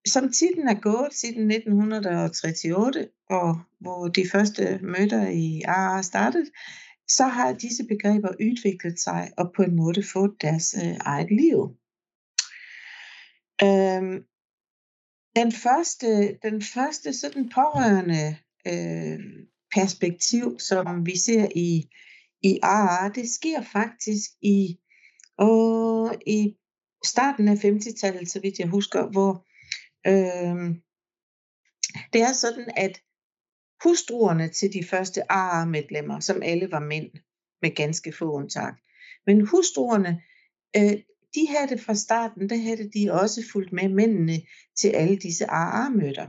som 0.07 0.33
tiden 0.33 0.69
er 0.69 0.81
gået 0.81 1.15
siden 1.15 1.51
1938, 1.51 3.09
og 3.31 3.61
hvor 3.81 4.09
de 4.09 4.29
første 4.33 4.79
møder 4.83 5.29
i 5.29 5.63
AA 5.65 6.03
startede, 6.03 6.51
så 7.09 7.25
har 7.25 7.53
disse 7.53 7.85
begreber 7.85 8.29
udviklet 8.29 9.01
sig 9.01 9.31
og 9.37 9.53
på 9.57 9.63
en 9.63 9.77
måde 9.77 10.03
fået 10.03 10.35
deres 10.41 10.75
øh, 10.85 10.97
eget 11.01 11.31
liv. 11.31 11.77
Øhm, 13.63 14.25
den 15.37 15.53
første, 15.53 16.39
den 16.43 16.63
første 16.63 17.13
sådan 17.13 17.49
pårørende 17.49 18.37
øh, 18.67 19.19
perspektiv, 19.75 20.59
som 20.59 21.07
vi 21.07 21.19
ser 21.19 21.49
i, 21.55 21.89
i 22.43 22.59
AA, 22.63 23.09
det 23.09 23.31
sker 23.31 23.63
faktisk 23.63 24.31
i, 24.43 24.79
åh, 25.39 26.11
i 26.27 26.57
starten 27.05 27.49
af 27.49 27.65
50-tallet, 27.65 28.31
så 28.31 28.41
vidt 28.41 28.59
jeg 28.59 28.69
husker, 28.69 29.11
hvor 29.11 29.46
øh, 30.07 30.77
det 32.13 32.23
er 32.23 32.33
sådan, 32.33 32.71
at 32.77 33.01
hustruerne 33.83 34.49
til 34.49 34.73
de 34.73 34.85
første 34.85 35.33
AA-medlemmer, 35.33 36.21
som 36.21 36.43
alle 36.43 36.71
var 36.71 36.81
mænd, 36.81 37.11
med 37.63 37.75
ganske 37.75 38.13
få 38.13 38.33
undtag, 38.33 38.73
men 39.27 39.47
hustruerne, 39.47 40.23
øh, 40.77 40.99
de 41.35 41.49
havde 41.49 41.69
det 41.69 41.81
fra 41.81 41.95
starten, 41.95 42.49
der 42.49 42.57
havde 42.57 42.91
de 42.91 43.13
også 43.13 43.43
fulgt 43.53 43.73
med 43.73 43.89
mændene 43.89 44.41
til 44.81 44.89
alle 44.89 45.17
disse 45.17 45.45
AA-møder. 45.49 46.27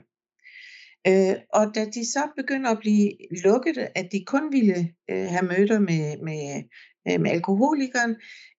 Øh, 1.07 1.35
og 1.53 1.75
da 1.75 1.85
de 1.85 2.11
så 2.11 2.29
begynder 2.35 2.71
at 2.71 2.79
blive 2.79 3.11
lukket, 3.43 3.77
at 3.95 4.09
de 4.11 4.25
kun 4.25 4.51
ville 4.51 4.93
øh, 5.09 5.27
have 5.27 5.45
møder 5.45 5.79
med, 5.79 6.17
med, 6.23 6.63
øh, 7.07 7.21
med 7.21 7.31
alkoholikeren, 7.31 8.15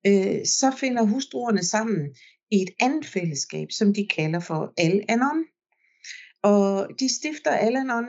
øh, 0.07 0.47
så 0.47 0.77
finder 0.81 1.03
hustruerne 1.03 1.63
sammen 1.65 2.15
i 2.51 2.63
et 2.63 2.71
andet 2.81 3.07
fællesskab, 3.07 3.69
som 3.71 3.95
de 3.95 4.07
kalder 4.07 4.41
for 4.41 4.73
Al-Anon. 4.77 5.45
Og 6.43 6.89
de 7.01 7.15
stifter 7.15 7.51
Al-Anon 7.51 8.07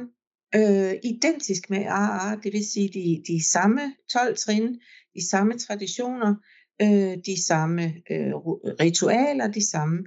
øh, 0.55 0.93
identisk 1.03 1.69
med 1.69 1.85
AA, 1.85 2.35
det 2.43 2.53
vil 2.53 2.65
sige 2.65 2.89
de, 2.93 3.23
de 3.33 3.49
samme 3.51 3.95
12 4.13 4.37
trin, 4.37 4.79
de 5.15 5.29
samme 5.29 5.57
traditioner, 5.57 6.35
øh, 6.81 7.17
de 7.25 7.45
samme 7.47 7.83
øh, 8.11 8.35
ritualer, 8.79 9.47
de 9.47 9.69
samme, 9.69 9.97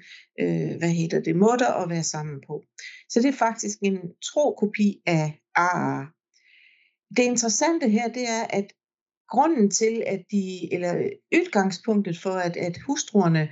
øh, 0.41 0.77
hvad 0.79 0.91
hedder 0.91 1.21
det, 1.21 1.37
måder 1.37 1.83
at 1.83 1.91
være 1.91 2.03
sammen 2.03 2.41
på. 2.47 2.63
Så 3.09 3.21
det 3.23 3.29
er 3.29 3.39
faktisk 3.47 3.79
en 3.83 3.99
tro 4.33 4.55
kopi 4.55 5.03
af 5.07 5.41
AA. 5.57 6.05
Det 7.17 7.23
interessante 7.23 7.89
her, 7.89 8.09
det 8.09 8.29
er, 8.29 8.45
at 8.51 8.67
grunden 9.29 9.71
til, 9.71 10.03
at 10.07 10.23
de, 10.31 10.75
eller 10.75 11.11
udgangspunktet 11.35 12.19
for, 12.19 12.31
at, 12.31 12.57
at 12.57 12.79
hustruerne 12.87 13.49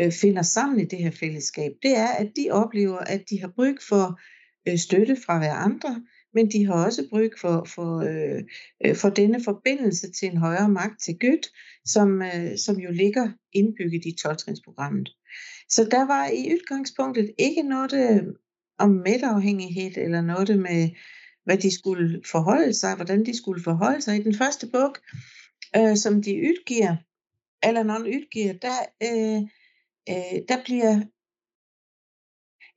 øh, 0.00 0.12
finder 0.12 0.42
sammen 0.42 0.80
i 0.80 0.84
det 0.84 0.98
her 0.98 1.10
fællesskab, 1.10 1.72
det 1.82 1.96
er, 1.96 2.08
at 2.08 2.32
de 2.36 2.50
oplever, 2.50 2.98
at 2.98 3.22
de 3.30 3.40
har 3.40 3.52
brug 3.56 3.76
for 3.88 4.20
øh, 4.68 4.78
støtte 4.78 5.16
fra 5.26 5.38
hver 5.38 5.52
andre, 5.52 6.02
men 6.34 6.50
de 6.50 6.66
har 6.66 6.84
også 6.86 7.06
brug 7.10 7.30
for, 7.40 7.66
for, 7.74 7.98
øh, 7.98 8.42
øh 8.84 8.96
for 8.96 9.10
denne 9.10 9.44
forbindelse 9.44 10.10
til 10.12 10.28
en 10.28 10.36
højere 10.36 10.68
magt, 10.68 11.02
til 11.02 11.18
Gud, 11.18 11.48
som, 11.84 12.22
øh, 12.22 12.58
som 12.58 12.76
jo 12.76 12.90
ligger 12.92 13.30
indbygget 13.52 14.04
i 14.04 14.16
12-trinsprogrammet. 14.20 15.16
Så 15.68 15.88
der 15.90 16.06
var 16.06 16.26
i 16.26 16.52
udgangspunktet 16.54 17.30
ikke 17.38 17.62
noget 17.62 17.92
øh, 17.92 18.22
om 18.78 18.90
medafhængighed, 18.90 19.96
eller 19.96 20.20
noget 20.20 20.58
med, 20.58 20.90
hvad 21.44 21.58
de 21.58 21.74
skulle 21.74 22.22
forholde 22.26 22.74
sig, 22.74 22.96
hvordan 22.96 23.26
de 23.26 23.36
skulle 23.36 23.62
forholde 23.62 24.02
sig. 24.02 24.16
I 24.16 24.22
den 24.22 24.34
første 24.34 24.66
bog, 24.72 24.94
øh, 25.76 25.96
som 25.96 26.22
de 26.22 26.30
udgiver, 26.30 26.96
eller 27.62 27.82
nogen 27.82 28.02
udgiver, 28.02 28.52
der, 28.52 28.78
øh, 29.02 29.48
øh, 30.08 30.38
der 30.48 30.64
bliver 30.64 31.00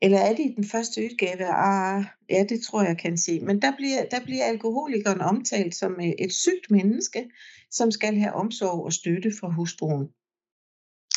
eller 0.03 0.17
er 0.17 0.29
det 0.35 0.39
i 0.39 0.53
den 0.55 0.63
første 0.63 1.01
udgave? 1.01 1.45
Ah, 1.45 2.05
ja, 2.29 2.45
det 2.49 2.61
tror 2.61 2.83
jeg 2.83 2.97
kan 2.97 3.17
se. 3.17 3.39
Men 3.39 3.61
der 3.61 3.75
bliver, 3.75 4.05
der 4.11 4.23
bliver 4.23 4.45
alkoholikeren 4.45 5.21
omtalt 5.21 5.75
som 5.75 5.93
øh, 5.99 6.11
et 6.19 6.33
sygt 6.33 6.71
menneske, 6.71 7.29
som 7.71 7.91
skal 7.91 8.17
have 8.17 8.33
omsorg 8.33 8.85
og 8.85 8.93
støtte 8.93 9.31
fra 9.39 9.49
hustruen. 9.49 10.07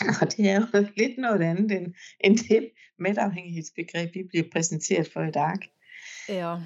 Og 0.21 0.37
det 0.37 0.51
er 0.51 0.61
jo 0.61 0.87
lidt 0.97 1.19
noget 1.19 1.43
andet 1.43 1.73
end, 1.73 1.95
end 2.21 2.39
det 2.39 2.71
medafhængighedsbegreb, 2.99 4.15
vi 4.15 4.23
bliver 4.29 4.45
præsenteret 4.53 5.13
for 5.13 5.23
i 5.23 5.31
dag. 5.31 5.57
Ja. 6.29 6.57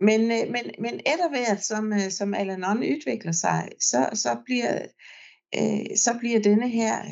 Men, 0.00 0.20
øh, 0.20 0.52
men, 0.52 0.64
men 0.78 0.94
etter 0.94 1.28
hvert, 1.28 1.64
som, 1.64 1.92
øh, 1.92 2.10
som 2.10 2.34
Alanon 2.34 2.78
udvikler 2.78 3.32
sig, 3.32 3.68
så, 3.80 4.08
så, 4.14 4.36
bliver, 4.44 4.86
øh, 5.54 5.96
så 5.96 6.16
bliver 6.20 6.40
denne 6.40 6.68
her 6.68 7.02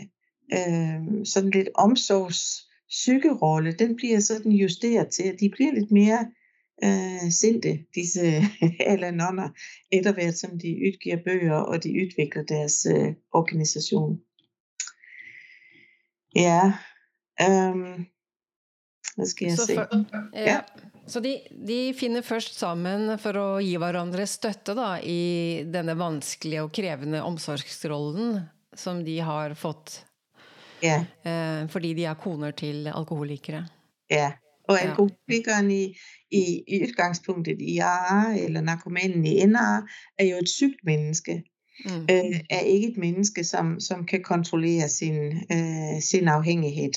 øh, 0.52 1.25
sådan 1.25 1.50
lidt 1.50 1.69
omsorgs 1.75 2.69
psykerolle, 2.88 3.73
den 3.73 3.97
bliver 3.97 4.21
sådan 4.21 4.52
justeret 4.52 5.09
til, 5.09 5.23
at 5.23 5.40
de 5.40 5.50
bliver 5.50 5.73
lidt 5.73 5.90
mere 5.90 6.31
øh, 6.85 7.31
sindte, 7.31 7.78
disse 7.95 8.23
alanonner, 8.93 9.49
etter 9.93 10.12
hvert 10.12 10.38
som 10.38 10.59
de 10.59 10.71
udgiver 10.87 11.19
bøger, 11.25 11.61
og 11.61 11.85
de 11.85 11.90
udvikler 11.90 12.43
deres 12.43 12.87
øh, 12.87 13.14
organisation. 13.33 14.21
Ja, 16.37 16.73
um, 17.49 18.07
hvad 19.17 19.26
skal 19.26 19.47
jeg 19.47 19.57
så 19.57 19.67
se? 19.67 19.75
For, 19.75 19.88
ja. 20.35 20.45
ja. 20.52 20.61
Så 21.09 21.21
de, 21.25 21.38
de 21.69 21.95
finner 21.97 22.21
først 22.21 22.59
sammen 22.59 23.19
for 23.19 23.33
at 23.33 23.64
give 23.64 23.81
hverandre 23.81 24.26
støtte 24.26 24.75
da, 24.76 24.99
i 25.02 25.64
denne 25.73 25.97
vanskelige 25.99 26.62
og 26.62 26.73
krevende 26.73 27.23
omsorgsrollen, 27.23 28.40
som 28.76 29.00
de 29.05 29.17
har 29.25 29.55
fått 29.57 30.08
Ja. 30.82 31.04
Eh, 31.26 31.68
fordi 31.70 31.94
de 31.94 32.04
er 32.04 32.14
koner 32.14 32.50
til 32.50 32.87
alkoholikere. 32.94 33.66
Ja, 34.11 34.32
og 34.68 34.82
alkoholikeren 34.82 35.70
i, 35.70 35.85
i, 36.30 36.62
i 36.68 36.82
udgangspunktet 36.82 37.61
i 37.61 37.78
AA, 37.78 38.44
eller 38.44 38.61
narkomanen 38.61 39.26
i 39.26 39.47
NA, 39.47 39.76
er 40.18 40.25
jo 40.25 40.37
et 40.37 40.49
sygt 40.49 40.80
menneske. 40.85 41.42
Mm. 41.85 42.02
Øh, 42.11 42.40
er 42.50 42.61
ikke 42.61 42.88
et 42.88 42.97
menneske, 42.97 43.44
som, 43.44 43.80
som 43.80 44.06
kan 44.06 44.23
kontrollere 44.23 44.88
sin, 44.88 45.16
øh, 45.52 46.02
sin 46.02 46.28
afhængighed. 46.28 46.92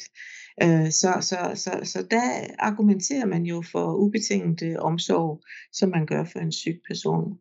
Øh, 0.64 0.92
så, 0.92 1.18
så, 1.22 1.52
så, 1.56 1.80
så 1.84 2.08
der 2.12 2.48
argumenterer 2.60 3.26
man 3.26 3.44
jo 3.44 3.64
for 3.72 3.94
ubetinget 3.94 4.80
omsorg, 4.80 5.42
som 5.74 5.90
man 5.90 6.06
gør 6.06 6.24
for 6.24 6.40
en 6.40 6.52
syg 6.52 6.82
person. 6.88 7.38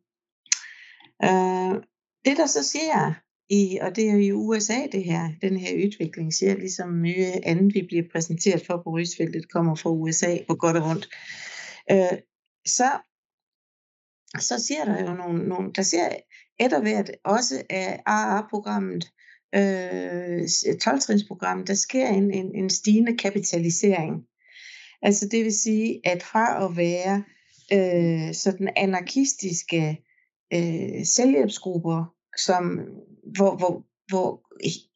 Øh, 1.24 1.82
det 2.24 2.36
der 2.36 2.46
så 2.46 2.64
sker, 2.68 3.14
i, 3.50 3.78
og 3.82 3.96
det 3.96 4.08
er 4.08 4.12
jo 4.12 4.18
i 4.18 4.32
USA 4.32 4.86
det 4.92 5.04
her, 5.04 5.30
den 5.42 5.56
her 5.56 5.86
udvikling 5.86 6.34
siger, 6.34 6.54
ligesom 6.54 6.88
mye 6.88 7.46
andet 7.46 7.74
vi 7.74 7.82
bliver 7.82 8.02
præsenteret 8.12 8.66
for 8.66 8.80
på 8.84 8.90
Rysfeltet, 8.90 9.52
kommer 9.52 9.74
fra 9.74 9.90
USA 9.90 10.36
på 10.48 10.54
godt 10.54 10.76
og 10.76 10.86
ondt. 10.90 11.08
Øh, 11.90 12.18
så, 12.66 12.90
så 14.38 14.64
siger 14.66 14.84
der 14.84 15.00
jo 15.00 15.14
nogle, 15.14 15.48
nogle 15.48 15.72
der 15.72 15.82
ser 15.82 16.08
etterhvert 16.60 17.10
også 17.24 17.62
af 17.70 18.00
AA-programmet, 18.06 19.04
øh, 19.54 20.42
12-trinsprogrammet, 20.84 21.66
der 21.66 21.74
sker 21.74 22.08
en, 22.08 22.34
en, 22.34 22.54
en 22.54 22.70
stigende 22.70 23.16
kapitalisering. 23.16 24.24
Altså 25.02 25.28
det 25.28 25.44
vil 25.44 25.54
sige, 25.54 26.00
at 26.04 26.22
fra 26.22 26.64
at 26.64 26.76
være 26.76 27.24
øh, 27.72 28.34
sådan 28.34 28.68
anarkistiske 28.76 30.04
øh, 30.52 31.06
selvhjælpsgrupper, 31.06 32.19
som, 32.36 32.78
hvor, 33.36 33.56
hvor, 33.56 33.86
hvor 34.08 34.46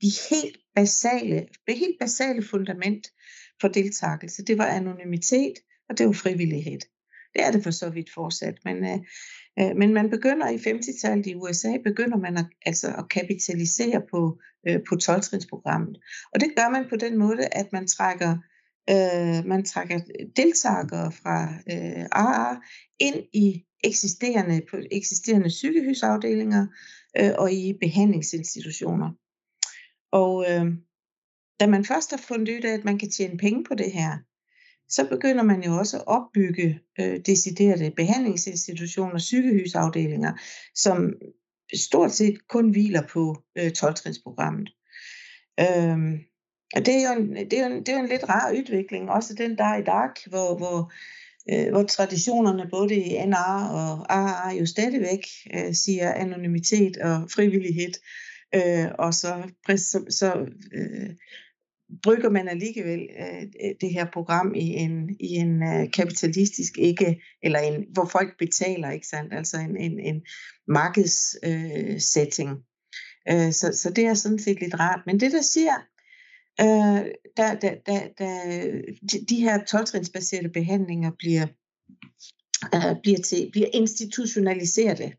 de 0.03 0.11
helt 0.31 0.57
basale, 0.75 1.47
det 1.67 1.79
helt 1.79 1.99
basale 2.01 2.43
fundament 2.43 3.07
for 3.61 3.69
deltagelse, 3.69 4.45
det 4.45 4.59
var 4.59 4.67
anonymitet, 4.67 5.55
og 5.89 5.99
det 5.99 6.07
var 6.07 6.13
frivillighed. 6.13 6.81
Det 7.35 7.43
er 7.47 7.51
det 7.51 7.63
for 7.63 7.71
så 7.71 7.91
vidt 7.91 8.15
fortsat, 8.15 8.59
men, 8.65 8.85
øh, 8.85 8.99
øh 9.59 9.77
men 9.77 9.95
man 9.95 10.11
begynder 10.11 10.49
i 10.49 10.57
50-tallet 10.57 11.27
i 11.27 11.35
USA, 11.35 11.77
begynder 11.85 12.19
man 12.19 12.37
at, 12.37 12.47
altså 12.67 12.95
at 12.99 13.09
kapitalisere 13.09 14.03
på, 14.11 14.41
øh, 14.69 14.81
på 14.89 14.95
12-trinsprogrammet. 15.03 15.95
Og 16.35 16.41
det 16.41 16.53
gør 16.57 16.69
man 16.69 16.89
på 16.89 16.97
den 16.97 17.19
måde, 17.19 17.49
at 17.53 17.73
man 17.73 17.87
trækker, 17.87 18.37
øh, 18.91 19.47
man 19.47 19.65
trækker 19.65 20.01
deltagere 20.37 21.13
fra 21.13 21.37
øh, 21.73 22.07
AA 22.13 22.55
ind 22.99 23.25
i 23.33 23.65
eksisterende, 23.85 24.61
på 24.71 24.77
eksisterende 24.91 25.51
sygehusafdelinger, 25.51 26.67
øh, 27.21 27.33
og 27.39 27.53
i 27.53 27.73
behandlingsinstitutioner. 27.81 29.11
Og 30.13 30.45
øh, 30.51 30.67
da 31.61 31.67
man 31.67 31.85
først 31.85 32.11
har 32.11 32.17
fundet 32.29 32.57
ud 32.57 32.63
af, 32.65 32.75
at 32.75 32.85
man 32.85 32.99
kan 32.99 33.11
tjene 33.11 33.39
penge 33.39 33.65
på 33.65 33.75
det 33.75 33.93
her, 33.93 34.19
så 34.89 35.09
begynder 35.09 35.43
man 35.43 35.63
jo 35.63 35.73
også 35.77 35.97
at 35.97 36.07
opbygge 36.07 36.81
øh, 37.01 37.21
deciderede 37.27 37.91
behandlingsinstitutioner, 37.91 39.19
sygehusafdelinger, 39.19 40.33
som 40.75 41.13
stort 41.75 42.13
set 42.13 42.49
kun 42.49 42.71
hviler 42.71 43.03
på 43.07 43.43
øh, 43.59 43.73
12-trinsprogrammet. 43.79 44.69
Øh, 45.61 45.99
og 46.77 46.87
det 46.87 46.95
er, 46.95 47.15
jo 47.15 47.21
en, 47.21 47.37
det, 47.51 47.53
er 47.53 47.69
jo 47.69 47.75
en, 47.75 47.81
det 47.81 47.89
er 47.89 47.97
jo 47.97 48.03
en 48.03 48.09
lidt 48.09 48.29
rar 48.29 48.53
udvikling, 48.53 49.11
også 49.11 49.35
den 49.35 49.59
der 49.59 49.77
i 49.77 49.83
dag, 49.83 50.31
hvor, 50.31 50.57
hvor 50.57 50.93
øh, 51.53 51.69
hvor 51.71 51.83
traditionerne 51.83 52.67
både 52.71 52.95
i 52.95 53.27
NR 53.27 53.69
og 53.71 54.15
AR 54.15 54.55
jo 54.55 54.67
stadigvæk 54.67 55.27
øh, 55.55 55.75
siger 55.75 56.13
anonymitet 56.13 56.97
og 56.97 57.31
frivillighed, 57.35 57.93
øh, 58.55 58.87
og 58.99 59.15
så, 59.15 59.51
så, 59.77 60.05
så 60.11 60.47
øh, 60.75 61.11
brygger 62.03 62.31
man 62.31 62.49
alligevel 62.49 63.01
øh, 63.01 63.43
det 63.81 63.93
her 63.93 64.07
program 64.13 64.55
i 64.55 64.69
en, 64.69 65.17
i 65.21 65.27
en 65.27 65.63
øh, 65.63 65.91
kapitalistisk 65.91 66.79
ikke, 66.79 67.23
eller 67.43 67.59
en, 67.59 67.85
hvor 67.93 68.09
folk 68.13 68.39
betaler, 68.39 68.91
ikke 68.91 69.07
sandt? 69.07 69.35
Altså 69.35 69.57
en, 69.57 69.77
en, 69.77 70.01
en 70.01 70.23
markedssetting. 70.69 71.91
Øh, 71.91 72.01
setting. 72.01 72.51
øh, 73.31 73.53
så, 73.53 73.79
så 73.83 73.93
det 73.97 74.07
er 74.07 74.15
sådan 74.15 74.39
set 74.39 74.61
lidt 74.61 74.81
rart. 74.81 75.01
Men 75.07 75.21
det, 75.21 75.33
der 75.33 75.43
siger, 75.43 75.73
øh, 76.61 77.05
da, 77.37 77.59
da, 77.63 77.77
da, 77.87 78.09
da 78.19 78.31
de, 79.13 79.25
de 79.29 79.41
her 79.41 79.65
12 79.65 80.53
behandlinger 80.53 81.11
bliver, 81.19 81.47
øh, 82.75 82.97
bliver, 83.03 83.19
til, 83.19 83.51
bliver 83.53 83.69
institutionaliseret, 83.75 85.13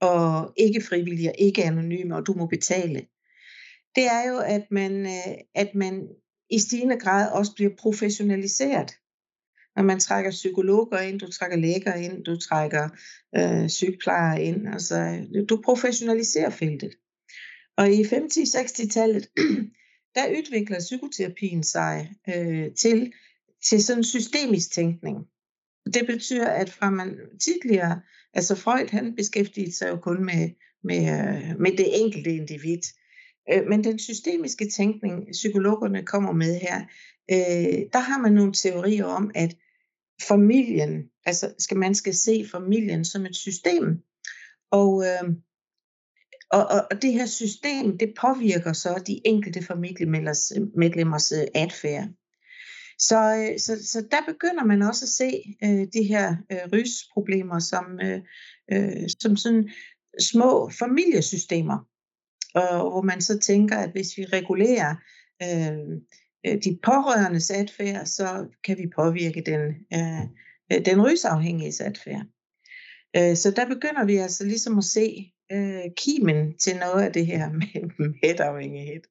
og 0.00 0.52
ikke 0.56 0.80
frivillige 0.80 1.30
og 1.30 1.34
ikke 1.38 1.64
anonyme, 1.64 2.16
og 2.16 2.26
du 2.26 2.32
må 2.32 2.46
betale, 2.46 3.06
det 3.94 4.04
er 4.04 4.28
jo, 4.28 4.38
at 4.38 4.64
man, 4.70 5.06
øh, 5.06 5.34
at 5.54 5.74
man 5.74 6.08
i 6.50 6.58
stigende 6.58 6.98
grad 6.98 7.30
også 7.32 7.54
bliver 7.54 7.70
professionaliseret. 7.78 8.90
Når 9.76 9.82
man 9.82 10.00
trækker 10.00 10.30
psykologer 10.30 10.98
ind, 10.98 11.20
du 11.20 11.30
trækker 11.30 11.56
læger 11.56 11.94
ind, 11.94 12.24
du 12.24 12.36
trækker 12.36 12.88
øh, 13.36 13.68
sygeplejer 13.68 14.38
ind, 14.38 14.68
altså 14.68 15.26
du 15.48 15.62
professionaliserer 15.64 16.50
feltet. 16.50 16.90
Og 17.76 17.90
i 17.92 18.02
50-60-tallet, 18.02 19.28
der 20.14 20.30
udvikler 20.30 20.78
psykoterapien 20.78 21.62
sig 21.62 22.14
øh, 22.28 22.74
til, 22.74 23.12
til 23.68 23.84
sådan 23.84 24.04
systemisk 24.04 24.72
tænkning. 24.72 25.16
Det 25.94 26.06
betyder, 26.06 26.48
at 26.48 26.70
fra 26.70 26.90
man 26.90 27.18
tidligere, 27.44 28.00
altså 28.34 28.54
Freud 28.54 28.88
han 28.90 29.16
beskæftigede 29.16 29.72
sig 29.72 29.88
jo 29.88 29.96
kun 29.96 30.24
med, 30.24 30.50
med, 30.84 30.96
øh, 30.96 31.60
med 31.60 31.76
det 31.76 32.00
enkelte 32.00 32.30
individ. 32.30 32.80
Øh, 33.52 33.66
men 33.68 33.84
den 33.84 33.98
systemiske 33.98 34.70
tænkning, 34.70 35.28
psykologerne 35.32 36.06
kommer 36.06 36.32
med 36.32 36.60
her, 36.60 36.80
øh, 37.30 37.86
der 37.92 37.98
har 37.98 38.18
man 38.18 38.32
nogle 38.32 38.52
teorier 38.52 39.04
om, 39.04 39.30
at 39.34 39.56
familien, 40.28 41.10
altså 41.24 41.54
skal 41.58 41.76
man 41.76 41.94
skal 41.94 42.14
se 42.14 42.48
familien 42.52 43.04
som 43.04 43.26
et 43.26 43.36
system, 43.36 44.02
og, 44.70 45.04
øh, 45.06 45.34
og, 46.50 46.66
og, 46.66 46.86
og 46.90 47.02
det 47.02 47.12
her 47.12 47.26
system, 47.26 47.98
det 47.98 48.14
påvirker 48.20 48.72
så 48.72 49.02
de 49.06 49.20
enkelte 49.24 49.62
familiemedlemmers 49.62 50.52
medlemmers 50.76 51.32
øh, 51.32 51.46
adfærd. 51.54 52.08
Så, 52.98 53.36
øh, 53.36 53.58
så, 53.58 53.88
så 53.88 54.06
der 54.10 54.32
begynder 54.32 54.64
man 54.64 54.82
også 54.82 55.04
at 55.04 55.08
se 55.08 55.56
øh, 55.64 55.86
de 55.92 56.02
her 56.08 56.36
øh, 56.52 56.58
rysproblemer 56.72 57.58
som, 57.58 58.00
øh, 58.02 58.20
øh, 58.72 59.08
som 59.20 59.36
sådan 59.36 59.70
små 60.20 60.70
familiesystemer, 60.78 61.78
og 62.54 62.90
hvor 62.90 63.02
man 63.02 63.20
så 63.20 63.38
tænker, 63.38 63.76
at 63.76 63.90
hvis 63.90 64.16
vi 64.16 64.24
regulerer 64.24 64.94
øh, 65.42 65.78
øh 66.46 66.62
de 66.64 66.78
pårørendes 66.82 67.50
adfærd, 67.50 68.06
så 68.06 68.46
kan 68.64 68.78
vi 68.78 68.86
påvirke 68.96 69.42
den, 69.46 69.60
øh 69.94 70.26
den 70.78 71.06
rysafhængige 71.06 71.84
adfærd. 71.84 72.26
Øh, 73.16 73.36
så 73.36 73.50
der 73.50 73.68
begynder 73.68 74.04
vi 74.04 74.16
altså 74.16 74.44
ligesom 74.44 74.78
at 74.78 74.84
se 74.84 75.32
øh, 75.52 75.84
kimen 75.96 76.58
til 76.58 76.76
noget 76.76 77.02
af 77.02 77.12
det 77.12 77.26
her 77.26 77.50
med 77.58 78.14
mætafhængighed. 78.22 79.02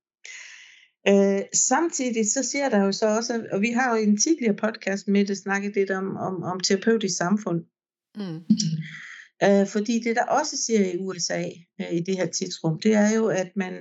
Øh, 1.08 1.42
samtidig 1.54 2.32
så 2.32 2.44
ser 2.44 2.70
der 2.70 2.84
jo 2.86 2.92
så 2.92 3.16
også, 3.18 3.46
og 3.52 3.62
vi 3.62 3.70
har 3.72 3.90
jo 3.90 4.04
i 4.04 4.08
en 4.08 4.18
tidligere 4.18 4.56
podcast 4.56 5.08
med 5.08 5.26
det 5.26 5.38
snakket 5.38 5.76
lidt 5.76 5.92
om, 5.92 6.18
om, 6.18 6.44
om 6.44 6.60
terapeutisk 6.60 7.18
samfund. 7.18 7.66
Mm. 8.16 8.42
Øh, 9.44 9.68
fordi 9.68 10.00
det 10.00 10.16
der 10.16 10.26
også 10.26 10.58
siger 10.58 10.94
i 10.94 10.98
USA 10.98 11.44
øh, 11.82 11.94
i 11.94 12.00
det 12.00 12.18
her 12.18 12.26
tidsrum, 12.26 12.80
det 12.80 12.94
er 12.94 13.16
jo, 13.16 13.28
at 13.28 13.52
man, 13.56 13.74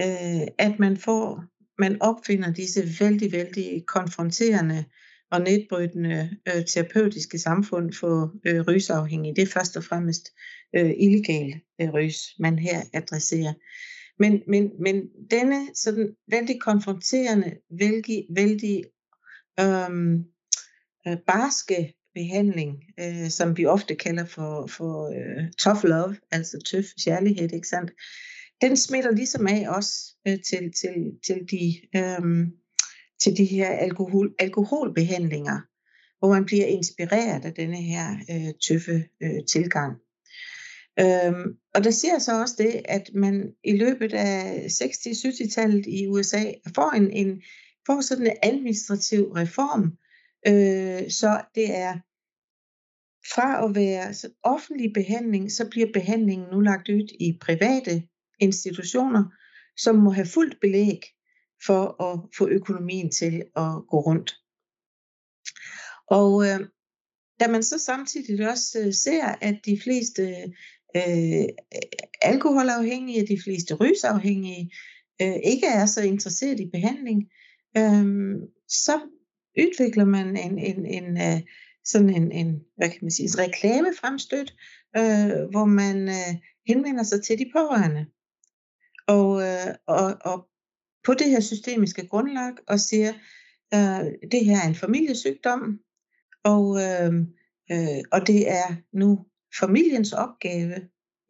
øh, 0.00 0.46
at 0.58 0.78
man 0.78 0.96
får, 0.96 1.44
man 1.78 2.02
opfinder 2.02 2.52
disse 2.52 2.82
vældig, 3.00 3.32
vældig 3.32 3.84
konfronterende 3.86 4.84
og 5.30 5.40
nedbrydende 5.40 6.30
øh, 6.48 6.64
terapeutiske 6.66 7.38
samfund 7.38 7.92
for 7.92 8.34
øh, 8.46 8.60
rysafhængige. 8.68 9.34
Det 9.34 9.42
er 9.42 9.52
først 9.52 9.76
og 9.76 9.84
fremmest 9.84 10.28
øh, 10.76 10.90
illegal 10.98 11.60
øh, 11.80 11.90
rys, 11.94 12.18
man 12.38 12.58
her 12.58 12.80
adresserer. 12.92 13.52
Men, 14.18 14.42
men, 14.48 14.70
men 14.80 15.02
denne 15.30 15.74
sådan 15.74 16.16
vældig 16.30 16.60
konfronterende, 16.60 17.56
vældig, 17.78 18.26
vældig 18.36 18.84
øhm, 19.60 20.24
øh, 21.06 21.16
barske 21.26 21.94
behandling, 22.14 22.84
øh, 23.00 23.28
som 23.30 23.56
vi 23.56 23.66
ofte 23.66 23.94
kalder 23.94 24.24
for, 24.24 24.66
for 24.66 25.08
øh, 25.08 25.52
tough 25.58 25.84
love, 25.84 26.16
altså 26.30 26.58
tøf 26.70 26.84
kærlighed, 27.04 27.52
ikke 27.52 27.68
sandt? 27.68 27.90
Den 28.60 28.76
smitter 28.76 29.10
ligesom 29.10 29.46
af 29.46 29.66
også 29.68 30.16
øh, 30.28 30.38
til, 30.48 30.72
til, 30.80 30.94
til, 31.26 31.38
de, 31.50 31.64
øh, 31.96 32.46
til 33.22 33.36
de 33.36 33.44
her 33.44 33.68
alkohol, 33.68 34.34
alkoholbehandlinger, 34.38 35.60
hvor 36.18 36.28
man 36.28 36.44
bliver 36.44 36.66
inspireret 36.66 37.44
af 37.44 37.54
denne 37.54 37.82
her 37.82 38.06
øh, 38.30 38.54
tøffe 38.68 39.04
øh, 39.22 39.44
tilgang. 39.52 39.96
Øhm, 41.00 41.56
og 41.74 41.84
der 41.84 41.90
siger 41.90 42.18
så 42.18 42.40
også 42.40 42.54
det, 42.58 42.82
at 42.84 43.10
man 43.14 43.52
i 43.64 43.76
løbet 43.76 44.12
af 44.12 44.66
60-70-tallet 44.66 45.86
i 45.86 46.06
USA 46.06 46.44
får 46.74 46.90
en, 46.90 47.10
en 47.10 47.42
får 47.86 48.00
sådan 48.00 48.26
en 48.26 48.36
administrativ 48.42 49.32
reform, 49.32 49.84
øh, 50.46 51.10
så 51.10 51.42
det 51.54 51.76
er 51.76 51.94
fra 53.34 53.64
at 53.64 53.74
være 53.74 54.14
offentlig 54.42 54.92
behandling, 54.94 55.52
så 55.52 55.68
bliver 55.70 55.92
behandlingen 55.92 56.48
nu 56.52 56.60
lagt 56.60 56.88
ud 56.88 57.16
i 57.20 57.38
private 57.40 58.02
institutioner, 58.40 59.24
som 59.76 59.96
må 59.96 60.10
have 60.10 60.26
fuldt 60.26 60.60
belæg 60.60 61.00
for 61.66 62.02
at 62.02 62.20
få 62.38 62.48
økonomien 62.48 63.10
til 63.10 63.44
at 63.56 63.72
gå 63.90 64.00
rundt. 64.00 64.34
Og 66.06 66.46
øh, 66.46 66.60
da 67.40 67.48
man 67.48 67.62
så 67.62 67.78
samtidig 67.78 68.48
også 68.48 68.78
øh, 68.78 68.94
ser, 68.94 69.24
at 69.24 69.60
de 69.64 69.80
fleste 69.82 70.22
øh, 70.96 71.44
alkoholafhængige, 72.22 73.26
de 73.26 73.42
fleste 73.44 73.74
rysafhængige, 73.74 74.72
øh, 75.22 75.36
ikke 75.44 75.66
er 75.66 75.86
så 75.86 76.02
interesseret 76.02 76.60
i 76.60 76.70
behandling, 76.72 77.30
øh, 77.76 78.36
så 78.68 79.00
udvikler 79.58 80.04
man 80.04 80.36
en, 80.36 80.58
en, 80.58 80.86
en 80.86 81.16
øh, 81.16 81.40
sådan 81.84 82.10
en, 82.10 82.32
en, 82.32 82.60
hvad 82.76 82.90
kan 82.90 82.98
man 83.02 83.10
sige, 83.10 83.26
en 83.26 83.38
reklamefremstød, 83.38 84.46
øh, 84.96 85.50
hvor 85.50 85.64
man 85.64 86.08
øh, 86.08 86.34
henvender 86.66 87.02
sig 87.02 87.22
til 87.22 87.38
de 87.38 87.50
pårørende. 87.52 88.06
Og, 89.06 89.42
øh, 89.42 89.74
og, 89.86 90.16
og 90.24 90.49
på 91.04 91.14
det 91.14 91.30
her 91.30 91.40
systemiske 91.40 92.06
grundlag 92.06 92.52
og 92.68 92.80
siger, 92.80 93.12
øh, 93.74 94.30
det 94.32 94.44
her 94.44 94.56
er 94.64 94.68
en 94.68 94.74
familiesygdom, 94.74 95.78
og, 96.44 96.82
øh, 96.82 97.14
øh, 97.72 98.02
og 98.12 98.26
det 98.26 98.50
er 98.50 98.76
nu 98.92 99.26
familiens 99.60 100.12
opgave 100.12 100.74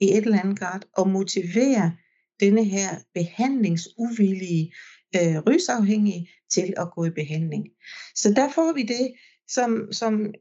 i 0.00 0.10
et 0.10 0.16
eller 0.16 0.40
andet 0.40 0.58
grad 0.58 0.80
at 0.98 1.06
motivere 1.06 1.96
denne 2.40 2.64
her 2.64 2.88
behandlingsuvillige 3.14 4.72
øh, 5.16 5.38
rysafhængige 5.46 6.30
til 6.50 6.74
at 6.76 6.90
gå 6.94 7.04
i 7.04 7.10
behandling. 7.10 7.68
Så 8.14 8.32
der 8.36 8.50
får 8.50 8.72
vi 8.72 8.82
det, 8.82 9.14
som, 9.48 9.92
som 9.92 10.34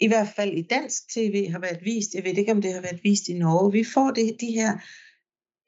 i 0.00 0.08
hvert 0.08 0.28
fald 0.36 0.52
i 0.52 0.62
dansk 0.62 1.14
tv 1.14 1.50
har 1.50 1.58
været 1.58 1.78
vist, 1.84 2.14
jeg 2.14 2.24
ved 2.24 2.38
ikke 2.38 2.52
om 2.52 2.62
det 2.62 2.72
har 2.72 2.80
været 2.80 3.00
vist 3.04 3.28
i 3.28 3.38
Norge, 3.38 3.72
vi 3.72 3.84
får 3.84 4.10
det, 4.10 4.36
de 4.40 4.52
her 4.52 4.78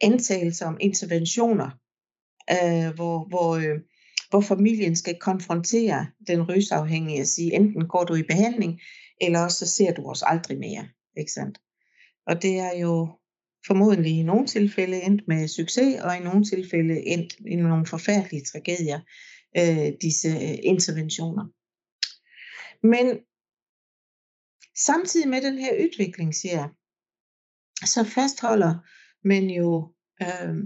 antagelser 0.01 0.67
om 0.67 0.77
interventioner, 0.81 1.71
øh, 2.51 2.95
hvor, 2.95 3.29
hvor, 3.29 3.57
øh, 3.57 3.81
hvor 4.31 4.41
familien 4.41 4.97
skal 4.97 5.19
konfrontere 5.21 6.07
den 6.27 6.43
rysafhængige 6.43 7.21
og 7.21 7.27
sige, 7.27 7.55
enten 7.55 7.89
går 7.89 8.05
du 8.05 8.15
i 8.15 8.23
behandling, 8.23 8.81
eller 9.21 9.45
også 9.45 9.59
så 9.59 9.77
ser 9.77 9.93
du 9.95 10.11
os 10.11 10.23
aldrig 10.27 10.59
mere. 10.59 10.89
Ikke 11.17 11.33
sandt? 11.33 11.61
Og 12.27 12.43
det 12.43 12.59
er 12.59 12.79
jo 12.79 13.19
formodentlig 13.67 14.13
i 14.13 14.23
nogle 14.23 14.47
tilfælde 14.47 15.03
endt 15.03 15.29
med 15.29 15.49
succes, 15.49 16.01
og 16.01 16.17
i 16.17 16.21
nogle 16.21 16.45
tilfælde 16.45 17.07
endt 17.07 17.35
i 17.47 17.57
nogle 17.57 17.87
forfærdelige 17.87 18.45
tragedier, 18.45 19.01
øh, 19.59 19.93
disse 20.03 20.29
øh, 20.29 20.59
interventioner. 20.63 21.45
Men 22.83 23.19
samtidig 24.87 25.29
med 25.29 25.43
den 25.43 25.59
her 25.59 25.73
udvikling, 25.75 26.35
siger 26.35 26.55
jeg, 26.55 26.69
så 27.85 28.05
fastholder 28.05 28.75
man 29.25 29.45
jo 29.51 29.95
øh, 30.23 30.57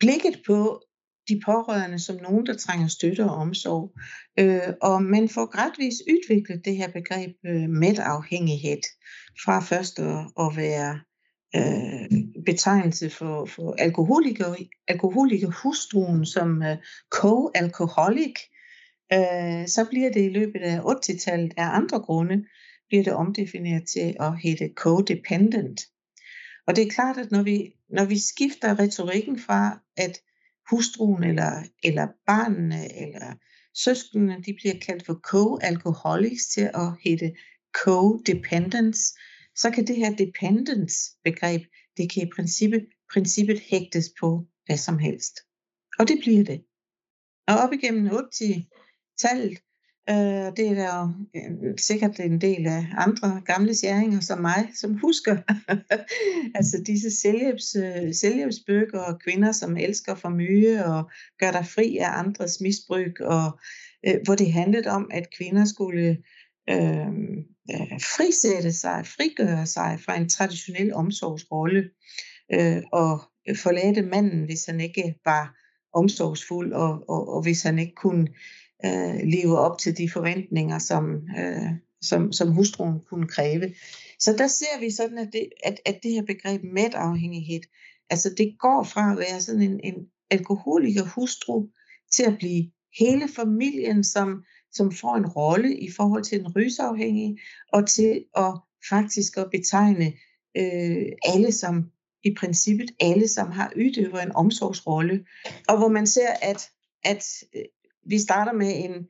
blikket 0.00 0.42
på 0.46 0.82
de 1.28 1.40
pårørende 1.44 1.98
som 1.98 2.16
nogen, 2.22 2.46
der 2.46 2.56
trænger 2.56 2.88
støtte 2.88 3.24
og 3.24 3.36
omsorg. 3.36 3.92
Øh, 4.38 4.74
og 4.82 5.02
man 5.02 5.28
får 5.28 5.46
gradvis 5.46 5.94
udviklet 6.10 6.64
det 6.64 6.76
her 6.76 6.90
begreb 6.92 7.36
øh, 7.46 7.68
mætafhængighed 7.68 8.82
fra 9.44 9.60
først 9.60 9.98
at, 9.98 10.18
at 10.40 10.56
være 10.56 11.00
øh, 11.56 12.22
betegnelse 12.46 13.10
for, 13.10 13.44
for 13.44 13.74
alkoholiker, 13.78 14.54
alkoholiker 14.88 15.50
hustruen 15.62 16.26
som 16.26 16.62
øh, 16.62 16.76
co-alkoholik, 17.14 18.36
øh, 19.12 19.68
så 19.68 19.86
bliver 19.90 20.12
det 20.12 20.24
i 20.24 20.28
løbet 20.28 20.60
af 20.60 20.78
80-tallet 20.80 21.52
af 21.56 21.68
andre 21.80 22.00
grunde, 22.00 22.44
bliver 22.88 23.04
det 23.04 23.12
omdefineret 23.12 23.82
til 23.94 24.16
at 24.20 24.32
hedde 24.42 24.72
codependent. 24.76 25.80
Og 26.70 26.76
det 26.76 26.86
er 26.86 26.90
klart, 26.90 27.18
at 27.18 27.30
når 27.30 27.42
vi, 27.42 27.72
når 27.88 28.04
vi 28.04 28.18
skifter 28.18 28.78
retorikken 28.78 29.38
fra, 29.38 29.80
at 29.96 30.18
hustruen 30.70 31.24
eller, 31.24 31.62
eller 31.82 32.06
barnene 32.26 32.82
eller 33.04 33.34
søskende, 33.74 34.42
de 34.46 34.54
bliver 34.60 34.74
kaldt 34.86 35.06
for 35.06 35.16
co-alcoholics 35.30 36.52
til 36.54 36.70
at 36.74 36.90
hedde 37.04 37.34
co-dependence, 37.78 39.02
så 39.54 39.70
kan 39.74 39.86
det 39.86 39.96
her 39.96 40.16
dependence-begreb, 40.16 41.62
det 41.96 42.12
kan 42.12 42.22
i 42.26 42.30
princippet, 42.36 42.86
princippet 43.12 43.60
hægtes 43.70 44.06
på 44.20 44.46
hvad 44.66 44.76
som 44.76 44.98
helst. 44.98 45.34
Og 45.98 46.08
det 46.08 46.18
bliver 46.22 46.44
det. 46.44 46.64
Og 47.48 47.54
op 47.56 47.72
igennem 47.72 48.06
80-tallet, 48.06 49.58
Øh, 50.10 50.56
det 50.56 50.68
er 50.68 50.74
der 50.74 50.98
jo 50.98 51.08
øh, 51.40 51.78
sikkert 51.78 52.20
en 52.20 52.40
del 52.40 52.66
af 52.66 52.86
andre 52.96 53.42
gamle 53.44 53.74
sjæringer 53.74 54.20
som 54.20 54.38
mig, 54.38 54.70
som 54.74 54.94
husker. 54.94 55.36
Altså 56.54 56.82
disse 56.86 57.10
selvhjælps, 57.20 57.76
øh, 57.76 58.14
selvhjælpsbøger 58.14 58.98
og 58.98 59.20
kvinder, 59.20 59.52
som 59.52 59.76
elsker 59.76 60.14
for 60.14 60.28
mye 60.28 60.84
og 60.84 61.10
gør 61.38 61.50
dig 61.50 61.66
fri 61.66 61.96
af 61.96 62.18
andres 62.18 62.60
misbrug, 62.60 63.20
og 63.20 63.58
øh, 64.06 64.14
hvor 64.24 64.34
det 64.34 64.52
handlede 64.52 64.90
om, 64.90 65.10
at 65.12 65.34
kvinder 65.38 65.64
skulle 65.64 66.18
øh, 66.70 67.08
øh, 67.72 68.00
frisætte 68.00 68.72
sig, 68.72 69.06
frigøre 69.06 69.66
sig 69.66 69.98
fra 70.04 70.16
en 70.16 70.28
traditionel 70.28 70.94
omsorgsrolle 70.94 71.90
øh, 72.52 72.82
og 72.92 73.20
forlade 73.56 74.02
manden, 74.02 74.44
hvis 74.44 74.66
han 74.66 74.80
ikke 74.80 75.14
var 75.24 75.56
omsorgsfuld, 75.94 76.72
og, 76.72 77.04
og, 77.08 77.28
og 77.34 77.42
hvis 77.42 77.62
han 77.62 77.78
ikke 77.78 77.94
kunne 77.94 78.28
øh, 78.84 79.20
leve 79.24 79.58
op 79.58 79.78
til 79.78 79.98
de 79.98 80.10
forventninger, 80.10 80.78
som, 80.78 81.14
øh, 81.38 81.70
som, 82.02 82.32
som 82.32 82.52
hustruen 82.52 83.00
kunne 83.00 83.28
kræve. 83.28 83.74
Så 84.18 84.34
der 84.38 84.46
ser 84.46 84.80
vi 84.80 84.90
sådan, 84.90 85.18
at 85.18 85.28
det, 85.32 85.48
at, 85.64 85.80
at 85.84 86.00
det 86.02 86.10
her 86.12 86.22
begreb 86.22 86.62
mætafhængighed, 86.64 87.60
altså 88.10 88.34
det 88.38 88.56
går 88.58 88.82
fra 88.82 89.12
at 89.12 89.18
være 89.18 89.40
sådan 89.40 89.62
en, 89.62 89.80
en 89.84 89.94
alkoholiker 90.30 91.04
hustru 91.04 91.66
til 92.12 92.22
at 92.22 92.36
blive 92.38 92.70
hele 92.98 93.28
familien, 93.28 94.04
som, 94.04 94.44
som 94.72 94.92
får 94.92 95.16
en 95.16 95.26
rolle 95.26 95.76
i 95.76 95.90
forhold 95.90 96.24
til 96.24 96.40
en 96.40 96.52
rysafhængig, 96.56 97.38
og 97.72 97.88
til 97.88 98.24
at 98.36 98.60
faktisk 98.88 99.36
at 99.36 99.50
betegne 99.50 100.12
øh, 100.56 101.06
alle 101.34 101.52
som 101.52 101.90
i 102.24 102.34
princippet 102.34 102.90
alle, 103.00 103.28
som 103.28 103.50
har 103.50 103.72
udøvet 103.76 104.22
en 104.22 104.32
omsorgsrolle, 104.34 105.24
og 105.68 105.78
hvor 105.78 105.88
man 105.88 106.06
ser, 106.06 106.28
at, 106.42 106.70
at 107.04 107.24
vi 108.06 108.18
starter 108.18 108.52
med 108.52 108.84
en 108.84 109.06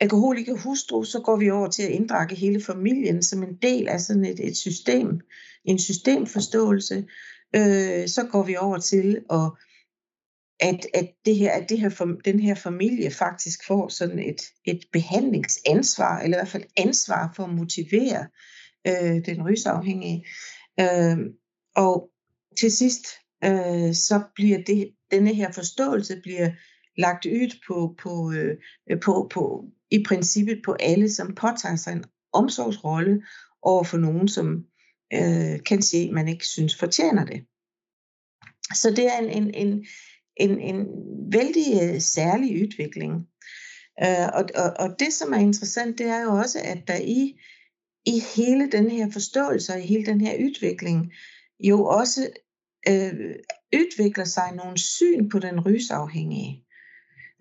alkoholiker 0.00 0.56
hustru, 0.56 1.04
så 1.04 1.20
går 1.20 1.36
vi 1.36 1.50
over 1.50 1.68
til 1.68 1.82
at 1.82 1.90
inddrage 1.90 2.36
hele 2.36 2.60
familien 2.60 3.22
som 3.22 3.42
en 3.42 3.56
del 3.62 3.88
af 3.88 4.00
sådan 4.00 4.24
et, 4.24 4.48
et 4.48 4.56
system, 4.56 5.20
en 5.64 5.78
systemforståelse. 5.78 7.06
Øh, 7.56 8.08
så 8.08 8.28
går 8.32 8.42
vi 8.42 8.56
over 8.56 8.78
til 8.78 9.24
at 9.30 9.50
at, 10.60 10.86
at, 10.94 11.10
det 11.24 11.36
her, 11.36 11.52
at 11.52 11.68
det 11.68 11.80
her, 11.80 12.16
den 12.24 12.40
her 12.40 12.54
familie 12.54 13.10
faktisk 13.10 13.66
får 13.66 13.88
sådan 13.88 14.18
et, 14.18 14.42
et 14.64 14.80
behandlingsansvar, 14.92 16.20
eller 16.20 16.36
i 16.36 16.40
hvert 16.40 16.48
fald 16.48 16.64
ansvar 16.76 17.32
for 17.36 17.44
at 17.44 17.54
motivere 17.54 18.26
øh, 18.86 19.24
den 19.26 19.50
rysafhængige. 19.50 20.26
Øh, 20.80 21.18
og 21.76 22.10
til 22.60 22.72
sidst, 22.72 23.06
øh, 23.44 23.94
så 23.94 24.22
bliver 24.34 24.58
det, 24.66 24.90
denne 25.10 25.34
her 25.34 25.52
forståelse 25.52 26.20
bliver 26.22 26.50
lagt 26.98 27.26
ud 27.26 27.58
på, 27.66 27.94
på, 28.02 28.32
øh, 28.32 28.56
på, 29.00 29.30
på, 29.34 29.64
i 29.90 30.04
princippet 30.08 30.60
på 30.64 30.76
alle, 30.80 31.10
som 31.10 31.34
påtager 31.34 31.76
sig 31.76 31.92
en 31.92 32.04
omsorgsrolle 32.32 33.22
over 33.62 33.84
for 33.84 33.98
nogen, 33.98 34.28
som 34.28 34.64
øh, 35.12 35.62
kan 35.66 35.82
se, 35.82 35.96
at 35.96 36.14
man 36.14 36.28
ikke 36.28 36.46
synes 36.46 36.76
fortjener 36.76 37.24
det. 37.24 37.46
Så 38.74 38.90
det 38.90 39.06
er 39.06 39.18
en, 39.18 39.30
en, 39.30 39.54
en, 39.54 39.86
en, 40.36 40.60
en 40.60 40.86
vældig 41.32 41.66
øh, 41.82 42.00
særlig 42.00 42.62
udvikling. 42.62 43.14
Øh, 44.02 44.28
og, 44.34 44.44
og, 44.54 44.74
og 44.78 44.96
det, 44.98 45.12
som 45.12 45.32
er 45.32 45.38
interessant, 45.38 45.98
det 45.98 46.06
er 46.06 46.22
jo 46.22 46.30
også, 46.30 46.58
at 46.64 46.88
der 46.88 46.96
i, 46.96 47.40
i 48.06 48.22
hele 48.36 48.70
den 48.70 48.90
her 48.90 49.10
forståelse 49.10 49.72
og 49.72 49.80
i 49.80 49.86
hele 49.86 50.06
den 50.06 50.20
her 50.20 50.34
udvikling, 50.44 51.12
jo 51.60 51.84
også 51.84 52.30
øh, 52.88 53.34
udvikler 53.74 54.24
sig 54.24 54.52
nogle 54.56 54.78
syn 54.78 55.28
på 55.30 55.38
den 55.38 55.60
rysafhængige 55.60 56.64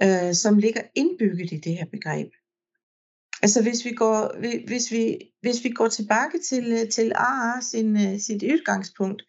øh, 0.03 0.33
som 0.33 0.57
ligger 0.57 0.81
indbygget 0.95 1.51
i 1.51 1.57
det 1.57 1.77
her 1.77 1.85
begreb. 1.85 2.27
Altså 3.41 3.61
hvis 3.61 3.85
vi 3.85 3.91
går, 3.91 4.39
hvis 4.67 4.91
vi, 4.91 5.17
hvis 5.41 5.63
vi 5.63 5.69
går 5.69 5.87
tilbage 5.87 6.39
til, 6.49 6.73
øh, 6.73 6.89
til 6.89 7.11
AA 7.15 7.61
sin, 7.71 7.95
øh, 7.95 8.19
sit 8.19 8.43
udgangspunkt, 8.43 9.23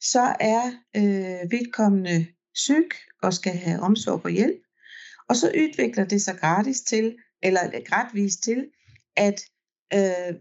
så 0.00 0.36
er 0.40 0.64
øh, 0.96 1.50
vedkommende 1.50 2.26
syg 2.54 2.88
og 3.22 3.34
skal 3.34 3.52
have 3.52 3.80
omsorg 3.80 4.24
og 4.24 4.30
hjælp. 4.30 4.62
Og 5.28 5.36
så 5.36 5.46
udvikler 5.48 6.04
det 6.04 6.22
sig 6.22 6.38
gratis 6.38 6.80
til, 6.80 7.16
eller 7.42 7.84
gradvist 7.84 8.42
til, 8.42 8.66
at, 9.16 9.40
øh, 9.94 10.34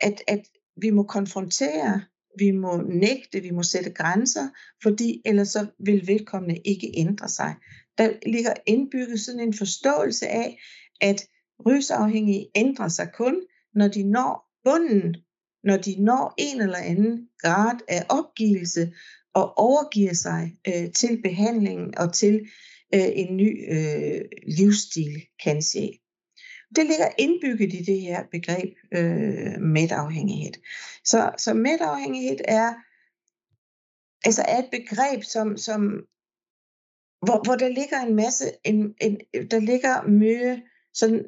at, 0.00 0.22
at 0.26 0.42
vi 0.76 0.90
må 0.90 1.02
konfrontere, 1.02 2.02
vi 2.38 2.50
må 2.50 2.76
nægte, 2.76 3.40
vi 3.40 3.50
må 3.50 3.62
sætte 3.62 3.90
grænser, 3.90 4.48
fordi 4.82 5.22
ellers 5.24 5.48
så 5.48 5.66
vil 5.78 6.06
vedkommende 6.06 6.60
ikke 6.64 6.92
ændre 6.96 7.28
sig 7.28 7.54
der 7.98 8.12
ligger 8.26 8.54
indbygget 8.66 9.20
sådan 9.20 9.40
en 9.40 9.54
forståelse 9.54 10.28
af, 10.28 10.62
at 11.00 11.26
rusafhængige 11.66 12.50
ændrer 12.54 12.88
sig 12.88 13.08
kun, 13.14 13.42
når 13.74 13.88
de 13.88 14.02
når 14.02 14.48
bunden, 14.64 15.16
når 15.64 15.76
de 15.76 16.04
når 16.04 16.34
en 16.38 16.60
eller 16.60 16.78
anden 16.78 17.28
grad 17.38 17.78
af 17.88 18.06
opgivelse 18.08 18.92
og 19.34 19.58
overgiver 19.58 20.14
sig 20.14 20.56
øh, 20.68 20.92
til 20.92 21.22
behandlingen 21.22 21.98
og 21.98 22.14
til 22.14 22.34
øh, 22.94 23.10
en 23.14 23.36
ny 23.36 23.72
øh, 23.72 24.20
livsstil, 24.58 25.22
kan 25.44 25.62
se. 25.62 25.98
Det 26.76 26.86
ligger 26.86 27.08
indbygget 27.18 27.74
i 27.74 27.82
det 27.82 28.00
her 28.00 28.24
begreb 28.30 28.74
øh, 28.94 29.60
mætafhængighed. 29.60 30.52
Så, 31.04 31.30
så 31.38 31.54
mætafhængighed 31.54 32.38
er, 32.44 32.74
altså 34.24 34.42
er 34.48 34.58
et 34.58 34.68
begreb, 34.70 35.22
som, 35.22 35.56
som 35.56 36.06
hvor, 37.22 37.44
hvor 37.44 37.54
der 37.54 37.68
ligger 37.68 38.00
en 38.00 38.14
masse, 38.14 38.44
en, 38.64 38.94
en, 39.00 39.20
der 39.50 39.60
ligger 39.60 40.06
mye 40.06 40.62
sådan 40.94 41.24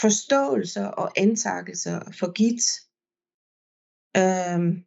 forståelser 0.00 0.86
og 0.86 1.12
antagelser 1.16 2.00
for 2.18 2.32
git. 2.32 2.62
Øhm, 4.16 4.84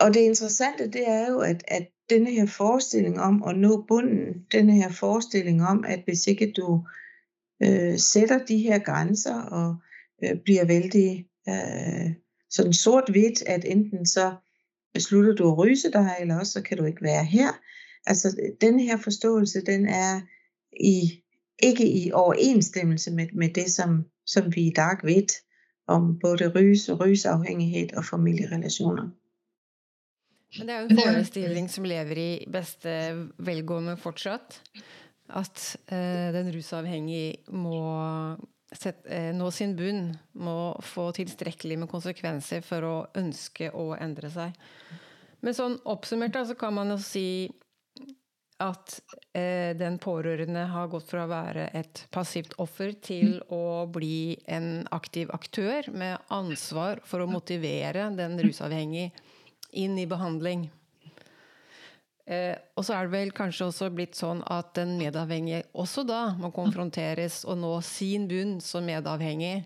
og 0.00 0.14
det 0.14 0.20
interessante, 0.20 0.90
det 0.90 1.08
er 1.08 1.30
jo, 1.30 1.38
at, 1.40 1.64
at 1.68 1.88
denne 2.10 2.30
her 2.30 2.46
forestilling 2.46 3.20
om 3.20 3.42
at 3.42 3.58
nå 3.58 3.84
bunden, 3.88 4.46
denne 4.52 4.72
her 4.72 4.92
forestilling 4.92 5.62
om, 5.62 5.84
at 5.84 6.00
hvis 6.04 6.26
ikke 6.26 6.52
du 6.52 6.86
øh, 7.62 7.98
sætter 7.98 8.44
de 8.44 8.58
her 8.58 8.78
grænser 8.78 9.42
og 9.42 9.76
øh, 10.24 10.40
bliver 10.44 10.64
vældig 10.64 11.28
øh, 11.48 12.14
sådan 12.50 12.72
sort-hvidt, 12.72 13.42
at 13.42 13.64
enten 13.64 14.06
så 14.06 14.36
beslutter 14.94 15.34
du 15.34 15.50
at 15.50 15.58
ryse 15.58 15.90
dig, 15.92 16.16
eller 16.20 16.38
også 16.38 16.52
så 16.52 16.62
kan 16.62 16.78
du 16.78 16.84
ikke 16.84 17.02
være 17.02 17.24
her. 17.24 17.52
Altså, 18.06 18.36
den 18.60 18.80
her 18.80 18.96
forståelse, 18.96 19.60
den 19.60 19.88
er 19.88 20.20
i, 20.80 21.22
ikke 21.62 22.04
i 22.04 22.12
overensstemmelse 22.12 23.10
med, 23.10 23.26
med 23.34 23.48
det, 23.54 23.70
som, 23.70 24.04
som 24.26 24.54
vi 24.54 24.60
i 24.66 24.72
dag 24.76 24.96
ved 25.02 25.28
om 25.86 26.18
både 26.18 26.48
rys 26.48 26.88
og 26.88 27.00
rysafhængighed 27.00 27.96
og 27.96 28.04
familierelationer. 28.04 29.08
Men 30.58 30.68
det 30.68 30.74
er 30.74 30.80
jo 30.80 30.86
en 30.90 30.98
forestilling 30.98 31.70
som 31.70 31.84
lever 31.84 32.18
i 32.18 32.46
bedste 32.52 32.90
velgående 33.38 33.96
fortsatt. 33.96 34.60
At 35.34 35.76
eh, 35.88 36.32
den 36.34 36.52
rusavhengige 36.56 37.34
må 37.48 37.80
Eh, 38.82 39.30
nå 39.34 39.50
sin 39.54 39.76
bunn, 39.78 40.14
må 40.32 40.74
få 40.82 41.10
tilstrækkeligt 41.16 41.80
med 41.80 41.90
konsekvenser 41.90 42.64
for 42.64 42.86
at 42.90 43.20
ønske 43.20 43.70
at 43.70 44.02
ændre 44.02 44.30
sig. 44.30 44.54
Men 45.40 45.54
sådan 45.54 45.78
opsummert 45.84 46.34
da, 46.34 46.44
så 46.44 46.56
kan 46.58 46.72
man 46.72 46.90
jo 46.90 46.98
sige, 46.98 47.50
at 48.62 49.00
eh, 49.34 49.74
den 49.76 49.98
pårørende 49.98 50.66
har 50.70 50.88
gått 50.88 51.10
fra 51.10 51.24
at 51.24 51.32
være 51.32 51.66
et 51.80 52.04
passivt 52.14 52.54
offer 52.58 52.94
til 53.02 53.40
at 53.52 53.92
bli 53.92 54.36
en 54.48 54.86
aktiv 54.94 55.30
aktør 55.34 55.90
med 55.92 56.16
ansvar 56.30 57.02
for 57.04 57.22
at 57.22 57.28
motivere 57.28 58.06
den 58.16 58.40
rusavhængige 58.40 59.12
ind 59.72 60.00
i 60.00 60.06
behandling. 60.06 60.70
Eh, 62.24 62.56
og 62.76 62.86
så 62.86 62.96
er 62.96 63.06
det 63.06 63.12
vel 63.12 63.32
kanskje 63.36 63.68
også 63.68 63.90
blitt 63.92 64.16
sånn 64.16 64.40
at 64.48 64.72
den 64.78 64.94
medavhengige 64.96 65.66
også 65.76 66.06
da 66.08 66.20
må 66.40 66.48
konfronteres 66.56 67.42
og 67.44 67.58
nå 67.60 67.72
sin 67.84 68.24
bunn 68.30 68.56
som 68.64 68.86
medavhengig 68.88 69.58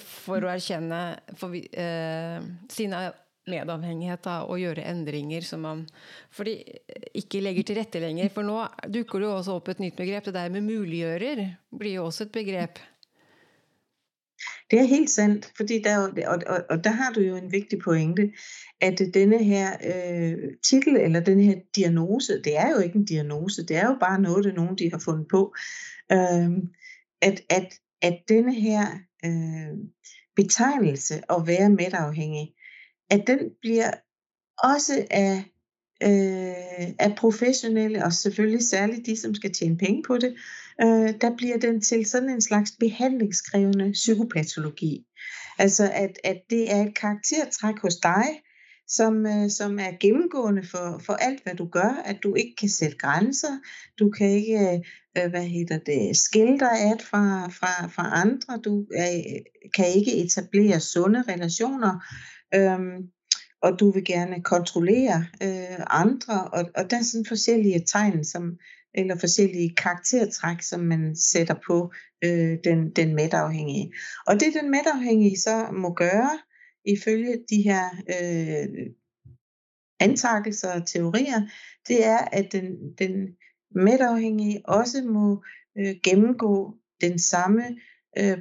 for 0.00 0.44
å 0.44 0.52
erkjenne 0.52 1.00
for, 1.36 1.52
eh, 1.52 2.40
sine 2.72 3.02
medavhengighet 3.48 4.22
da, 4.24 4.42
og 4.44 4.60
gjøre 4.60 4.84
endringer 4.88 5.44
som 5.44 5.64
man 5.64 5.84
fordi 6.34 6.58
ikke 7.16 7.42
legger 7.44 7.64
til 7.64 7.80
rette 7.80 8.02
lenger. 8.02 8.28
For 8.32 8.44
nå 8.44 8.60
dukker 8.88 9.20
det 9.20 9.28
jo 9.28 9.36
også 9.38 9.56
opp 9.56 9.70
et 9.72 9.80
nytt 9.84 9.96
begrep. 9.96 10.28
Det 10.28 10.36
der 10.36 10.52
med 10.52 10.66
muliggjører 10.68 11.44
blir 11.72 11.98
jo 11.98 12.06
også 12.08 12.26
et 12.26 12.34
begrep. 12.36 12.80
Det 14.70 14.78
er 14.78 14.84
helt 14.84 15.10
sandt, 15.10 15.52
fordi 15.56 15.82
der, 15.82 15.98
og, 15.98 16.38
og, 16.46 16.64
og 16.70 16.84
der 16.84 16.90
har 16.90 17.12
du 17.12 17.20
jo 17.20 17.36
en 17.36 17.52
vigtig 17.52 17.78
pointe, 17.78 18.32
at 18.80 19.00
denne 19.14 19.44
her 19.44 19.76
øh, 19.84 20.38
titel, 20.64 20.96
eller 20.96 21.20
den 21.20 21.40
her 21.40 21.54
diagnose, 21.76 22.42
det 22.42 22.58
er 22.58 22.70
jo 22.70 22.78
ikke 22.78 22.96
en 22.96 23.04
diagnose, 23.04 23.66
det 23.66 23.76
er 23.76 23.86
jo 23.86 23.96
bare 24.00 24.20
noget, 24.20 24.44
det 24.44 24.54
nogen 24.54 24.78
de 24.78 24.90
har 24.90 24.98
fundet 24.98 25.26
på, 25.30 25.54
øh, 26.12 26.50
at, 27.22 27.40
at, 27.50 27.74
at 28.02 28.18
denne 28.28 28.54
her 28.54 28.86
øh, 29.24 29.78
betegnelse 30.36 31.14
at 31.14 31.46
være 31.46 31.70
medafhængig, 31.70 32.54
at 33.10 33.24
den 33.26 33.38
bliver 33.60 33.90
også 34.62 35.06
af 35.10 35.44
øh, 36.02 36.88
af 36.98 37.14
professionelle, 37.16 38.04
og 38.04 38.12
selvfølgelig 38.12 38.62
særligt 38.62 39.06
de, 39.06 39.16
som 39.16 39.34
skal 39.34 39.52
tjene 39.52 39.76
penge 39.76 40.02
på 40.06 40.18
det, 40.18 40.34
øh, 40.82 41.14
der 41.20 41.36
bliver 41.36 41.58
den 41.58 41.80
til 41.80 42.06
sådan 42.06 42.30
en 42.30 42.40
slags 42.40 42.72
behandlingskrævende 42.80 43.92
psykopatologi. 43.92 45.06
Altså 45.58 45.90
at, 45.94 46.18
at 46.24 46.40
det 46.50 46.72
er 46.72 46.82
et 46.82 46.94
karaktertræk 46.94 47.78
hos 47.82 47.96
dig, 47.96 48.24
som, 48.88 49.26
øh, 49.26 49.50
som 49.50 49.78
er 49.78 49.98
gennemgående 50.00 50.62
for, 50.62 51.00
for 51.06 51.12
alt, 51.12 51.42
hvad 51.42 51.54
du 51.54 51.68
gør, 51.68 52.02
at 52.04 52.18
du 52.22 52.34
ikke 52.34 52.54
kan 52.60 52.68
sætte 52.68 52.96
grænser, 52.96 53.58
du 53.98 54.10
kan 54.10 54.30
ikke, 54.30 54.58
øh, 54.58 54.78
øh 55.18 55.30
hvad 55.30 55.46
hedder 55.46 55.78
det, 55.78 56.16
skille 56.16 56.58
dig 56.58 56.72
af 56.72 57.00
fra, 57.00 57.48
fra, 57.48 57.86
fra 57.86 58.20
andre, 58.20 58.60
du 58.64 58.86
øh, 58.92 59.40
kan 59.74 59.86
ikke 59.94 60.24
etablere 60.24 60.80
sunde 60.80 61.22
relationer, 61.28 61.92
øh, 62.54 63.04
og 63.62 63.80
du 63.80 63.90
vil 63.90 64.04
gerne 64.04 64.42
kontrollere 64.42 65.26
øh, 65.42 65.84
andre, 65.86 66.44
og, 66.52 66.70
og 66.74 66.90
der 66.90 66.96
er 66.98 67.02
sådan 67.02 67.26
forskellige 67.28 67.84
tegn, 67.92 68.24
som, 68.24 68.58
eller 68.94 69.18
forskellige 69.18 69.74
karaktertræk, 69.74 70.62
som 70.62 70.80
man 70.80 71.16
sætter 71.16 71.54
på 71.66 71.92
øh, 72.24 72.58
den, 72.64 72.90
den 72.90 73.14
medafhængige. 73.14 73.92
Og 74.26 74.34
det 74.40 74.54
den 74.62 74.70
medafhængige 74.70 75.38
så 75.38 75.68
må 75.72 75.94
gøre, 75.94 76.38
ifølge 76.84 77.38
de 77.50 77.62
her 77.62 77.84
øh, 78.20 78.86
antagelser 80.00 80.72
og 80.80 80.86
teorier, 80.86 81.40
det 81.88 82.06
er, 82.06 82.18
at 82.18 82.52
den, 82.52 82.92
den 82.98 83.36
medafhængige 83.70 84.60
også 84.64 85.02
må 85.02 85.44
øh, 85.78 85.94
gennemgå 86.02 86.74
den 87.00 87.18
samme 87.18 87.62
øh, 88.18 88.38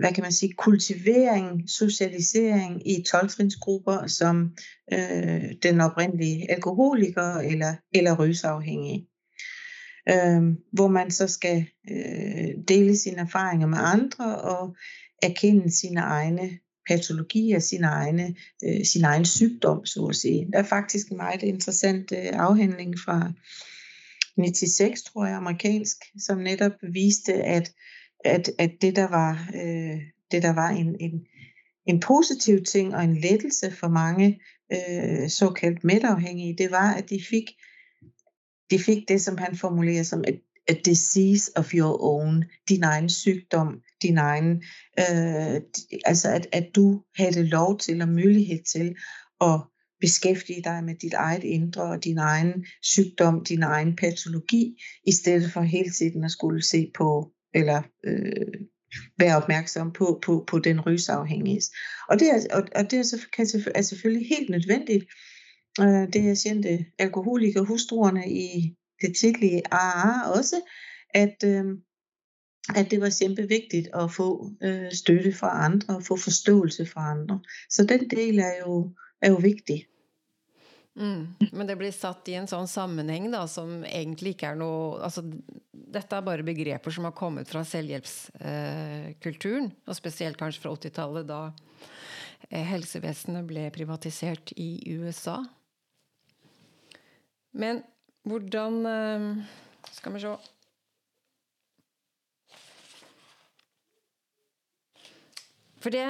hvad 0.00 0.12
kan 0.12 0.22
man 0.22 0.32
sige, 0.32 0.52
kultivering, 0.52 1.70
socialisering 1.70 2.90
i 2.90 3.02
12 3.02 4.08
som 4.08 4.56
øh, 4.92 5.52
den 5.62 5.80
oprindelige 5.80 6.50
alkoholiker 6.50 7.34
eller, 7.34 7.74
eller 7.92 8.18
rysafhængige. 8.18 9.08
Øh, 10.08 10.42
hvor 10.72 10.88
man 10.88 11.10
så 11.10 11.28
skal 11.28 11.66
øh, 11.90 12.48
dele 12.68 12.96
sine 12.96 13.18
erfaringer 13.18 13.66
med 13.66 13.78
andre 13.80 14.38
og 14.40 14.76
erkende 15.22 15.70
sine 15.70 16.00
egne 16.00 16.50
patologier, 16.88 17.58
sin, 17.58 17.84
egne, 17.84 18.34
øh, 18.64 18.84
sin 18.84 19.04
egen 19.04 19.24
sygdom, 19.24 19.86
så 19.86 20.06
at 20.06 20.16
sige. 20.16 20.48
Der 20.52 20.58
er 20.58 20.62
faktisk 20.62 21.08
en 21.08 21.16
meget 21.16 21.42
interessant 21.42 22.12
øh, 22.12 22.28
afhandling 22.32 22.94
fra 23.04 23.32
96, 24.36 25.02
tror 25.02 25.26
jeg, 25.26 25.36
amerikansk, 25.36 25.96
som 26.18 26.38
netop 26.38 26.72
viste, 26.92 27.34
at, 27.34 27.72
at, 28.24 28.50
at 28.58 28.70
det 28.80 28.96
der 28.96 29.08
var, 29.08 29.50
øh, 29.54 30.00
det 30.30 30.42
der 30.42 30.52
var 30.52 30.68
en, 30.68 30.96
en, 31.00 31.26
en 31.86 32.00
positiv 32.00 32.64
ting 32.64 32.94
og 32.94 33.04
en 33.04 33.20
lettelse 33.20 33.70
for 33.70 33.88
mange 33.88 34.40
øh, 34.72 35.28
såkaldt 35.28 35.84
medafhængige, 35.84 36.56
det 36.58 36.70
var, 36.70 36.94
at 36.94 37.10
de 37.10 37.20
fik, 37.30 37.44
de 38.70 38.78
fik 38.78 39.08
det, 39.08 39.20
som 39.20 39.38
han 39.38 39.56
formulerer 39.56 40.02
som 40.02 40.24
et 40.28 40.40
a 40.68 40.74
disease 40.84 41.52
of 41.56 41.74
your 41.74 42.02
own, 42.02 42.44
din 42.68 42.84
egen 42.84 43.08
sygdom, 43.08 43.80
din 44.02 44.18
egen, 44.18 44.62
øh, 44.98 45.60
altså 46.04 46.28
at, 46.28 46.46
at 46.52 46.68
du 46.74 47.02
havde 47.16 47.48
lov 47.48 47.78
til 47.78 48.02
og 48.02 48.08
mulighed 48.08 48.64
til 48.72 48.96
at 49.40 49.60
beskæftige 50.00 50.62
dig 50.64 50.84
med 50.84 50.94
dit 50.94 51.14
eget 51.14 51.44
indre 51.44 51.82
og 51.82 52.04
din 52.04 52.18
egen 52.18 52.66
sygdom, 52.82 53.44
din 53.44 53.62
egen 53.62 53.96
patologi, 53.96 54.82
i 55.06 55.12
stedet 55.12 55.52
for 55.52 55.60
hele 55.60 55.90
tiden 55.90 56.24
at 56.24 56.30
skulle 56.30 56.62
se 56.62 56.90
på, 56.94 57.32
eller 57.54 57.82
øh, 58.04 58.60
være 59.18 59.36
opmærksom 59.36 59.92
på, 59.92 60.20
på, 60.22 60.44
på 60.46 60.58
den 60.58 60.80
rysafhængige. 60.80 61.62
Og 62.08 62.18
det 62.18 62.28
er, 62.30 62.56
og, 62.56 62.68
og 62.74 62.90
det 62.90 62.98
er, 62.98 63.02
så, 63.02 63.26
kan, 63.32 63.46
er 63.74 63.82
selvfølgelig 63.82 64.28
helt 64.28 64.50
nødvendigt. 64.50 65.04
Øh, 65.80 66.12
det 66.12 66.30
er 66.30 66.34
sjældent 66.34 66.86
alkoholiker 66.98 67.62
hustruerne 67.62 68.30
i 68.30 68.76
det 69.02 69.16
tidlige 69.16 69.62
AA 69.72 70.30
også, 70.30 70.60
at, 71.14 71.36
øh, 71.44 71.64
at 72.76 72.90
det 72.90 73.00
var 73.00 73.08
simpelthen 73.08 73.48
vigtigt 73.48 73.88
at 73.94 74.12
få 74.12 74.50
øh, 74.62 74.92
støtte 74.92 75.32
fra 75.32 75.64
andre 75.64 75.96
og 75.96 76.02
få 76.02 76.16
forståelse 76.16 76.86
fra 76.86 77.10
andre. 77.10 77.40
Så 77.70 77.84
den 77.84 78.10
del 78.10 78.38
er 78.38 78.52
jo, 78.66 78.94
er 79.22 79.30
jo 79.30 79.36
vigtig. 79.36 79.86
Mm. 80.96 81.34
Men 81.52 81.66
det 81.66 81.76
blir 81.78 81.92
satt 81.94 82.28
i 82.28 82.34
en 82.34 82.48
sånn 82.50 82.66
sammenheng 82.66 83.30
da, 83.30 83.44
som 83.46 83.84
egentlig 83.86 84.34
ikke 84.34 84.48
er 84.50 84.56
noe 84.58 84.98
altså, 85.06 85.22
Dette 85.70 86.16
er 86.16 86.24
bare 86.26 86.42
begreper 86.44 86.90
som 86.92 87.04
har 87.06 87.14
kommet 87.16 87.48
fra 87.48 87.62
selvhjelpskulturen, 87.64 89.70
eh, 89.70 89.76
og 89.86 89.96
spesielt 89.96 90.36
kanskje 90.40 90.62
fra 90.64 90.72
80-tallet, 90.74 91.28
da 91.28 91.52
eh, 92.50 92.64
helsevesenet 92.66 93.46
ble 93.48 93.68
privatisert 93.72 94.52
i 94.58 94.82
USA. 94.98 95.38
Men 97.56 97.80
hvordan 98.28 98.86
eh, 98.86 99.28
Skal 99.94 100.12
vi 100.12 100.20
se 100.20 100.34
For 105.78 105.94
det 105.94 106.04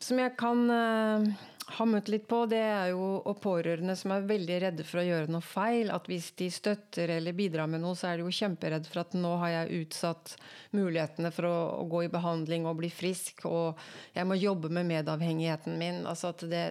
som 0.00 0.18
jeg 0.18 0.32
kan 0.40 0.70
eh, 0.72 1.28
ha 1.76 1.84
møtt 1.86 2.08
litt 2.12 2.26
på, 2.30 2.42
det 2.50 2.60
er 2.60 2.90
jo 2.92 3.04
og 3.18 3.38
pårørende 3.42 3.94
som 3.98 4.12
er 4.14 4.26
veldig 4.28 4.56
redde 4.64 4.84
for 4.86 5.00
å 5.00 5.04
gjøre 5.06 5.30
noe 5.32 5.44
feil. 5.44 5.90
At 5.94 6.08
hvis 6.10 6.30
de 6.38 6.48
støtter 6.52 7.12
eller 7.16 7.36
bidrar 7.36 7.70
med 7.70 7.82
noe, 7.84 7.96
så 7.98 8.10
er 8.10 8.18
de 8.18 8.26
jo 8.26 8.34
kjemperedde 8.34 8.90
for 8.90 9.02
at 9.04 9.16
nå 9.18 9.32
har 9.42 9.52
jeg 9.54 9.82
utsatt 9.84 10.34
mulighetene 10.76 11.32
for 11.34 11.48
å, 11.48 11.56
å, 11.80 11.84
gå 11.90 12.04
i 12.06 12.12
behandling 12.12 12.68
og 12.68 12.78
bli 12.80 12.90
frisk, 12.92 13.44
og 13.50 13.80
jeg 14.16 14.28
må 14.28 14.38
jobbe 14.38 14.72
med 14.72 14.88
medavhengigheten 14.90 15.78
min. 15.80 16.04
Altså 16.10 16.34
at 16.34 16.46
det 16.50 16.64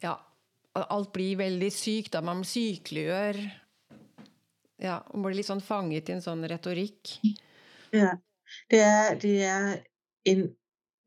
Ja, 0.00 0.14
alt 0.78 1.10
blir 1.12 1.40
veldig 1.40 1.72
sykt, 1.74 2.14
da 2.14 2.22
man 2.24 2.44
sykeliggjør 2.46 3.40
Ja, 4.80 5.02
man 5.12 5.26
blir 5.26 5.40
litt 5.40 5.48
sånn 5.48 5.64
fanget 5.64 6.08
i 6.08 6.14
en 6.14 6.24
sånn 6.24 6.46
retorikk. 6.48 7.18
Ja. 7.92 8.14
Det 8.70 8.78
er, 8.80 9.18
det 9.20 9.32
er 9.44 9.74
en 10.30 10.46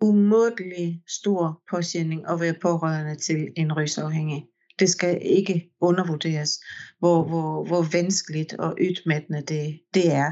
umådelig 0.01 1.03
stor 1.07 1.63
påsætning 1.71 2.29
at 2.29 2.39
være 2.39 2.55
pårørende 2.61 3.15
til 3.15 3.53
en 3.55 3.73
rysafhængig. 3.73 4.45
Det 4.79 4.89
skal 4.89 5.19
ikke 5.21 5.71
undervurderes, 5.81 6.59
hvor, 6.99 7.23
hvor, 7.23 7.65
hvor 7.65 7.85
vanskeligt 7.91 8.53
og 8.53 8.77
ytmættende 8.81 9.41
det, 9.41 9.79
det 9.93 10.13
er. 10.13 10.31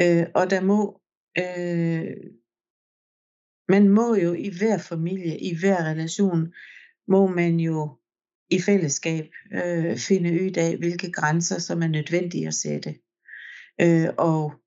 Øh, 0.00 0.26
og 0.34 0.50
der 0.50 0.60
må, 0.60 1.00
øh, 1.38 2.06
man 3.68 3.88
må 3.88 4.14
jo 4.14 4.32
i 4.32 4.50
hver 4.58 4.78
familie, 4.78 5.38
i 5.40 5.58
hver 5.60 5.84
relation, 5.84 6.52
må 7.08 7.26
man 7.26 7.60
jo 7.60 7.98
i 8.50 8.60
fællesskab 8.60 9.30
øh, 9.52 9.96
finde 9.96 10.44
ud 10.44 10.56
af, 10.56 10.76
hvilke 10.76 11.12
grænser, 11.12 11.58
som 11.58 11.82
er 11.82 11.88
nødvendige 11.88 12.46
at 12.46 12.54
sætte. 12.54 12.94
Øh, 13.80 14.08
og 14.18 14.61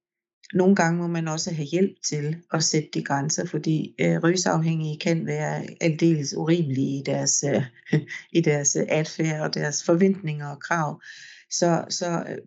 nogle 0.54 0.76
gange 0.76 0.98
må 0.98 1.08
man 1.08 1.28
også 1.28 1.54
have 1.54 1.68
hjælp 1.68 1.96
til 2.08 2.44
at 2.52 2.64
sætte 2.64 2.90
de 2.94 3.04
grænser, 3.04 3.46
fordi 3.46 3.96
øh, 4.00 4.24
rysafhængige 4.24 5.00
kan 5.00 5.26
være 5.26 5.66
aldeles 5.82 6.34
urimelige 6.34 7.00
i 7.00 7.04
deres, 7.06 7.44
øh, 7.44 7.64
i 8.38 8.42
deres 8.42 8.76
adfærd 8.76 9.42
og 9.42 9.54
deres 9.54 9.84
forventninger 9.84 10.48
og 10.48 10.60
krav. 10.60 11.02
Så, 11.50 11.86
så 11.90 12.24
øh, 12.30 12.38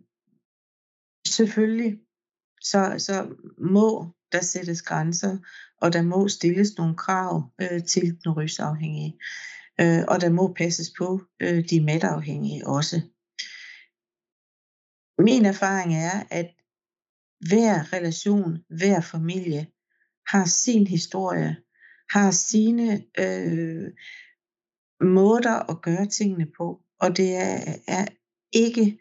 selvfølgelig 1.27 1.99
så, 2.61 2.95
så 2.97 3.27
må 3.57 4.07
der 4.31 4.41
sættes 4.41 4.81
grænser, 4.81 5.37
og 5.81 5.93
der 5.93 6.01
må 6.01 6.27
stilles 6.27 6.77
nogle 6.77 6.95
krav 6.95 7.51
øh, 7.61 7.83
til 7.83 8.17
den 8.23 8.31
rysafhængige 8.31 9.19
øh, 9.81 10.03
og 10.07 10.21
der 10.21 10.29
må 10.29 10.53
passes 10.53 10.91
på 10.97 11.21
øh, 11.39 11.69
de 11.69 11.81
mætafhængige 11.81 12.67
også. 12.67 13.01
Min 15.19 15.45
erfaring 15.45 15.95
er, 15.95 16.23
at 16.31 16.49
hver 17.39 17.93
relation, 17.93 18.57
hver 18.69 19.01
familie 19.01 19.67
har 20.27 20.45
sin 20.45 20.87
historie, 20.87 21.57
har 22.11 22.31
sine 22.31 23.03
øh, 23.19 23.91
måder 25.01 25.71
at 25.71 25.81
gøre 25.81 26.05
tingene 26.05 26.47
på, 26.57 26.81
og 26.99 27.17
det 27.17 27.35
er, 27.35 27.75
er 27.87 28.05
ikke 28.51 28.99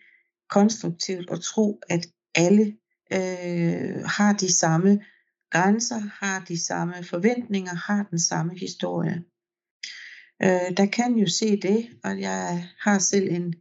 konstruktivt 0.51 1.31
at 1.31 1.41
tro, 1.41 1.81
at 1.89 2.07
alle 2.35 2.77
øh, 3.13 4.05
har 4.05 4.33
de 4.41 4.53
samme 4.53 5.01
grænser, 5.51 6.01
har 6.25 6.45
de 6.49 6.65
samme 6.67 7.05
forventninger, 7.05 7.75
har 7.75 8.07
den 8.11 8.19
samme 8.19 8.59
historie. 8.59 9.25
Øh, 10.43 10.77
der 10.77 10.87
kan 10.87 11.15
jo 11.15 11.27
se 11.27 11.61
det, 11.61 11.89
og 12.05 12.21
jeg 12.21 12.69
har 12.81 12.99
selv 12.99 13.29
en, 13.31 13.55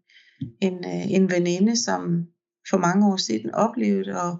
en, 0.61 0.85
øh, 0.85 1.11
en 1.11 1.31
veninde, 1.31 1.75
som 1.75 2.27
for 2.69 2.77
mange 2.77 3.07
år 3.07 3.17
siden 3.17 3.51
oplevede 3.51 4.11
at 4.11 4.37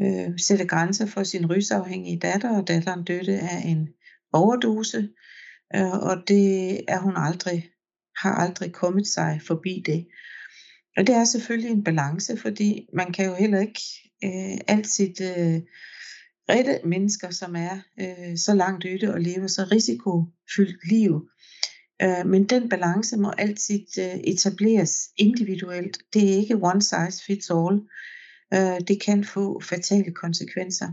øh, 0.00 0.38
sætte 0.38 0.66
grænser 0.66 1.06
for 1.06 1.22
sin 1.22 1.50
rysafhængige 1.50 2.18
datter, 2.18 2.56
og 2.56 2.68
datteren 2.68 3.04
døde 3.04 3.40
af 3.40 3.62
en 3.64 3.88
overdose, 4.32 5.08
øh, 5.76 5.92
og 5.92 6.16
det 6.28 6.80
er 6.88 7.00
hun 7.00 7.12
aldrig, 7.16 7.70
har 8.22 8.32
aldrig 8.32 8.72
kommet 8.72 9.06
sig 9.06 9.40
forbi 9.46 9.82
det. 9.86 10.06
Og 10.96 11.06
det 11.06 11.14
er 11.14 11.24
selvfølgelig 11.24 11.70
en 11.70 11.84
balance, 11.84 12.36
fordi 12.36 12.86
man 12.94 13.12
kan 13.12 13.26
jo 13.26 13.34
heller 13.34 13.60
ikke 13.60 13.80
øh, 14.24 14.58
altid 14.68 15.20
øh, 15.20 15.60
rette 16.50 16.80
mennesker, 16.84 17.30
som 17.30 17.56
er 17.56 17.78
øh, 18.00 18.38
så 18.38 18.54
langt 18.54 18.84
ude 18.84 19.14
og 19.14 19.20
lever 19.20 19.46
så 19.46 19.68
risikofyldt 19.72 20.88
liv 20.88 21.28
Øh, 22.02 22.26
men 22.26 22.44
den 22.44 22.68
balance 22.68 23.16
må 23.16 23.30
altid 23.38 23.86
øh, 23.98 24.16
etableres 24.24 25.08
individuelt. 25.16 25.98
Det 26.12 26.22
er 26.32 26.36
ikke 26.36 26.62
one 26.62 26.82
size 26.82 27.24
fits 27.26 27.50
all. 27.50 27.80
Øh, 28.54 28.80
det 28.88 29.02
kan 29.02 29.24
få 29.24 29.60
fatale 29.60 30.12
konsekvenser. 30.14 30.92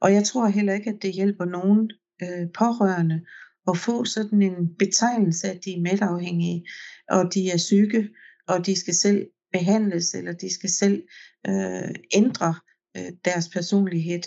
Og 0.00 0.12
jeg 0.12 0.24
tror 0.24 0.48
heller 0.48 0.74
ikke, 0.74 0.90
at 0.90 1.02
det 1.02 1.12
hjælper 1.12 1.44
nogen 1.44 1.90
øh, 2.22 2.52
pårørende 2.54 3.20
at 3.68 3.78
få 3.78 4.04
sådan 4.04 4.42
en 4.42 4.74
betegnelse, 4.78 5.50
at 5.50 5.64
de 5.64 5.72
er 5.72 5.80
medafhængige, 5.80 6.66
og 7.08 7.34
de 7.34 7.50
er 7.50 7.56
syge, 7.56 8.08
og 8.48 8.66
de 8.66 8.76
skal 8.76 8.94
selv 8.94 9.26
behandles, 9.52 10.14
eller 10.14 10.32
de 10.32 10.54
skal 10.54 10.70
selv 10.70 11.02
øh, 11.48 11.94
ændre 12.14 12.54
øh, 12.96 13.12
deres 13.24 13.48
personlighed, 13.48 14.22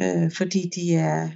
øh, 0.00 0.32
fordi 0.32 0.70
de 0.76 0.94
er 0.94 1.30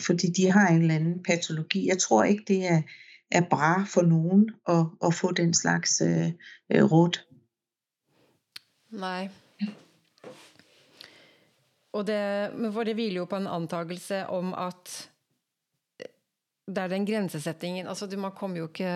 fordi 0.00 0.26
de 0.26 0.50
har 0.50 0.68
en 0.68 0.82
eller 0.82 0.94
anden 0.94 1.22
patologi. 1.22 1.88
Jeg 1.88 1.98
tror 1.98 2.24
ikke, 2.24 2.44
det 2.48 2.66
er, 2.66 2.82
er 3.30 3.42
bra 3.50 3.84
for 3.84 4.02
nogen 4.02 4.50
at, 4.68 4.86
at 5.06 5.14
få 5.14 5.32
den 5.32 5.54
slags 5.54 6.00
øh, 6.00 6.28
øh, 6.72 6.84
råd. 6.92 7.29
Nej. 8.90 9.30
Og 11.90 12.06
det, 12.06 12.20
men 12.54 12.72
for 12.74 12.86
det 12.86 12.94
hviler 12.98 13.22
jo 13.22 13.30
på 13.30 13.38
en 13.40 13.50
antagelse 13.50 14.22
om 14.30 14.52
at 14.54 14.92
det 16.70 16.84
er 16.84 16.92
den 16.92 17.06
grensesettingen, 17.06 17.88
altså 17.90 18.06
du, 18.06 18.14
man 18.20 18.34
kommer 18.36 18.62
jo 18.62 18.68
ikke 18.68 18.90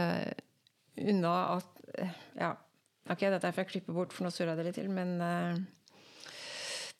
unna 1.02 1.32
at, 1.56 1.80
ja, 2.38 2.52
ok, 3.10 3.24
dette 3.24 3.50
får 3.50 3.64
jeg 3.64 3.70
klippe 3.72 3.94
bort, 3.96 4.14
for 4.14 4.26
nu 4.26 4.30
surrer 4.30 4.54
det 4.54 4.68
litt 4.68 4.78
til, 4.78 4.92
men 4.94 5.16
uh, 5.18 5.58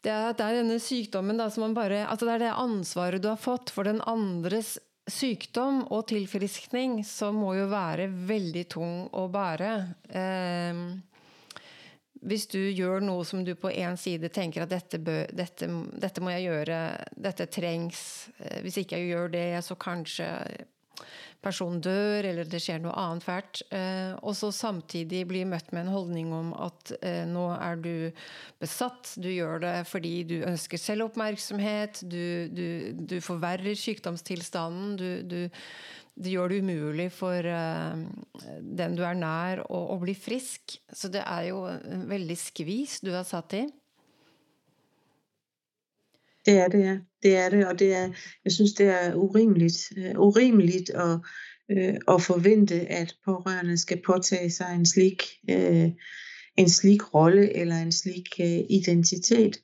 det 0.03 0.11
er, 0.11 0.35
det 0.35 0.49
er 0.49 0.59
denne 0.59 0.81
sykdommen 0.83 1.39
da, 1.39 1.47
som 1.53 1.69
man 1.69 1.77
bare 1.79 2.03
Altså 2.09 2.27
det 2.27 2.35
er 2.35 2.43
det 2.43 2.57
ansvaret 2.59 3.23
du 3.23 3.31
har 3.31 3.41
fått 3.41 3.71
for 3.73 3.87
den 3.87 4.03
andres 4.03 4.77
sykdom 5.07 5.85
og 5.95 6.09
tilfriskning, 6.11 7.03
som 7.07 7.39
må 7.39 7.55
jo 7.59 7.69
være 7.71 8.09
veldig 8.09 8.67
tung 8.73 8.95
å 9.15 9.29
bære. 9.31 9.73
Uh, 10.11 11.14
hvis 12.25 12.47
du 12.49 12.59
gjør 12.73 13.05
noe 13.05 13.25
som 13.29 13.45
du 13.45 13.53
på 13.59 13.71
en 13.73 13.99
side 14.01 14.31
tænker, 14.33 14.65
at 14.65 14.73
dette, 14.73 14.99
bør, 14.99 15.27
dette, 15.37 15.69
dette 16.01 16.25
må 16.25 16.33
jeg 16.33 16.49
gøre, 16.49 16.97
dette 17.27 17.47
trengs, 17.53 18.31
eh, 18.39 18.61
hvis 18.65 18.81
ikke 18.81 18.99
jeg 18.99 19.13
gør 19.13 19.29
det, 19.35 19.49
så 19.65 19.77
kanskje 19.77 20.29
person 21.45 21.81
dør, 21.83 22.27
eller 22.27 22.49
det 22.49 22.61
sker 22.63 22.81
noe 22.83 22.95
annet 22.99 23.27
fælt. 23.27 23.63
Eh, 23.75 24.15
og 24.25 24.37
så 24.39 24.51
samtidig 24.55 25.25
bli 25.31 25.45
møtt 25.49 25.73
med 25.75 25.85
en 25.85 25.95
holdning 25.95 26.33
om 26.35 26.53
at 26.57 26.95
eh, 27.01 27.25
nå 27.29 27.47
er 27.57 27.81
du 27.85 27.95
besatt, 28.63 29.15
du 29.21 29.29
gjør 29.31 29.63
det 29.65 29.75
fordi 29.91 30.15
du 30.31 30.39
ønsker 30.49 30.81
selvoppmerksomhet, 30.81 32.05
du, 32.09 32.25
du, 32.53 32.67
du 33.15 33.19
forverrer 33.25 33.77
sykdomstilstanden, 33.79 34.97
du, 35.01 35.09
du, 35.29 35.41
det 36.15 36.35
gjør 36.35 36.53
det 36.53 36.61
umulig 36.63 37.09
for 37.15 37.47
eh, 37.51 38.05
den 38.81 38.99
du 38.99 39.05
er 39.07 39.19
nær 39.19 39.65
å, 39.67 39.87
å, 39.95 39.99
bli 40.03 40.15
frisk. 40.17 40.79
Så 40.91 41.11
det 41.13 41.25
er 41.27 41.51
jo 41.51 41.65
en 41.69 42.07
veldig 42.11 42.39
skvis 42.39 43.01
du 43.05 43.13
har 43.15 43.27
satt 43.29 43.59
i. 43.59 43.65
Det 46.47 46.59
er 46.59 46.69
det, 46.69 46.81
ja. 46.81 46.97
Det 47.23 47.37
er 47.37 47.49
det, 47.51 47.67
og 47.67 47.79
det 47.79 47.95
er, 47.95 48.09
jeg 48.45 48.53
synes, 48.53 48.73
det 48.73 48.87
er 48.87 49.15
urimeligt, 49.15 49.93
uh, 49.97 50.27
urimeligt 50.27 50.91
at, 50.91 51.19
uh, 51.77 52.15
at 52.15 52.23
forvente, 52.23 52.75
at 52.75 53.15
pårørende 53.25 53.79
skal 53.79 54.03
påtage 54.07 54.51
sig 54.51 54.75
en 54.75 54.87
slik, 54.87 55.23
uh, 55.53 55.91
en 56.57 56.69
slik 56.69 57.15
rolle 57.15 57.57
eller 57.57 57.77
en 57.77 57.93
slik 57.93 58.29
uh, 58.41 58.61
identitet. 58.71 59.57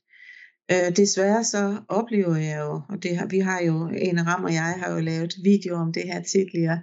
Uh, 0.73 0.97
desværre 0.97 1.45
så 1.45 1.81
oplever 1.89 2.37
jeg 2.37 2.59
jo, 2.61 2.81
og 2.89 3.03
det 3.03 3.17
har, 3.17 3.27
vi 3.27 3.39
har 3.39 3.61
jo, 3.63 3.89
en 3.89 4.27
Ram 4.27 4.45
og 4.45 4.53
jeg 4.53 4.75
har 4.79 4.95
jo 4.95 5.01
lavet 5.01 5.35
video 5.45 5.75
om 5.75 5.93
det 5.93 6.03
her 6.03 6.23
tidligere, 6.23 6.83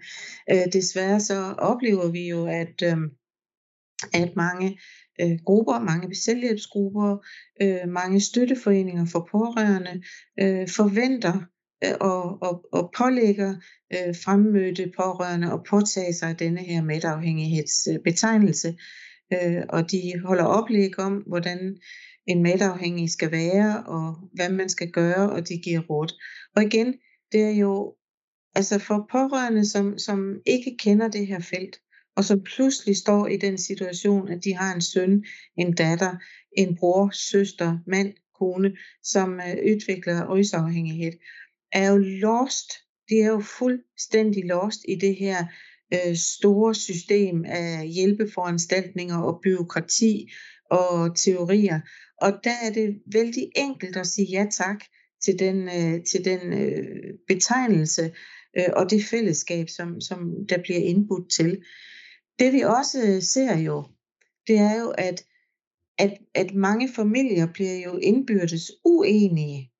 uh, 0.53 0.73
desværre 0.73 1.19
så 1.19 1.35
oplever 1.57 2.11
vi 2.11 2.27
jo, 2.27 2.45
at, 2.45 2.93
uh, 2.93 3.01
at 4.13 4.35
mange 4.35 4.79
øh, 5.21 5.37
grupper, 5.45 5.79
mange 5.79 6.15
selvhjælpsgrupper, 6.15 7.17
øh, 7.61 7.89
mange 7.89 8.19
støtteforeninger 8.19 9.05
for 9.05 9.27
pårørende 9.31 10.03
øh, 10.39 10.69
forventer 10.69 11.33
øh, 11.83 11.93
og, 12.01 12.41
og, 12.41 12.65
og 12.71 12.93
pålægger 12.97 13.55
øh, 13.93 14.15
fremmødte 14.23 14.91
pårørende 14.97 15.51
at 15.51 15.63
påtage 15.69 16.13
sig 16.13 16.39
denne 16.39 16.61
her 16.61 16.83
medafhængighedsbetegnelse. 16.83 18.77
Øh, 19.33 19.63
og 19.69 19.91
de 19.91 20.19
holder 20.25 20.43
oplæg 20.43 20.99
om, 20.99 21.13
hvordan 21.13 21.77
en 22.27 22.43
medafhængig 22.43 23.09
skal 23.09 23.31
være, 23.31 23.83
og 23.83 24.15
hvad 24.33 24.49
man 24.49 24.69
skal 24.69 24.91
gøre, 24.91 25.29
og 25.29 25.49
de 25.49 25.57
giver 25.57 25.79
råd. 25.79 26.21
Og 26.55 26.63
igen, 26.63 26.93
det 27.31 27.41
er 27.43 27.49
jo 27.49 27.95
altså 28.55 28.79
for 28.79 29.07
pårørende, 29.11 29.65
som, 29.65 29.97
som 29.97 30.35
ikke 30.45 30.75
kender 30.79 31.07
det 31.07 31.27
her 31.27 31.39
felt, 31.39 31.79
og 32.17 32.25
som 32.25 32.43
pludselig 32.43 32.97
står 32.97 33.27
i 33.27 33.37
den 33.37 33.57
situation, 33.57 34.29
at 34.29 34.43
de 34.43 34.55
har 34.55 34.75
en 34.75 34.81
søn, 34.81 35.23
en 35.57 35.73
datter, 35.73 36.15
en 36.57 36.75
bror, 36.75 37.09
søster, 37.13 37.77
mand, 37.87 38.13
kone, 38.39 38.71
som 39.03 39.33
øh, 39.33 39.55
udvikler 39.71 40.33
rysafhængighed, 40.33 41.11
er 41.71 41.91
jo 41.91 41.97
lost. 41.97 42.71
De 43.09 43.15
er 43.19 43.27
jo 43.27 43.39
fuldstændig 43.39 44.45
lost 44.45 44.79
i 44.87 44.95
det 44.95 45.15
her 45.15 45.45
øh, 45.93 46.15
store 46.15 46.75
system 46.75 47.45
af 47.45 47.87
hjælpeforanstaltninger 47.87 49.17
og 49.17 49.39
byråkrati 49.43 50.27
og 50.71 51.15
teorier. 51.15 51.79
Og 52.21 52.31
der 52.43 52.55
er 52.63 52.71
det 52.73 53.01
vældig 53.13 53.51
enkelt 53.55 53.97
at 53.97 54.07
sige 54.07 54.27
ja 54.31 54.45
tak 54.51 54.79
til 55.23 55.39
den, 55.39 55.57
øh, 55.63 56.03
til 56.03 56.25
den 56.25 56.53
øh, 56.53 57.13
betegnelse 57.27 58.11
øh, 58.57 58.69
og 58.75 58.89
det 58.89 59.05
fællesskab, 59.05 59.69
som, 59.69 60.01
som 60.01 60.19
der 60.49 60.57
bliver 60.57 60.79
indbudt 60.79 61.31
til. 61.31 61.61
Det 62.39 62.53
vi 62.53 62.61
også 62.61 63.01
øh, 63.07 63.21
ser 63.21 63.57
jo, 63.57 63.83
det 64.47 64.57
er 64.57 64.79
jo, 64.79 64.89
at, 64.89 65.25
at, 65.97 66.17
at 66.35 66.53
mange 66.53 66.89
familier 66.93 67.47
bliver 67.53 67.75
jo 67.85 67.97
indbyrdes 67.97 68.71
uenige. 68.85 69.71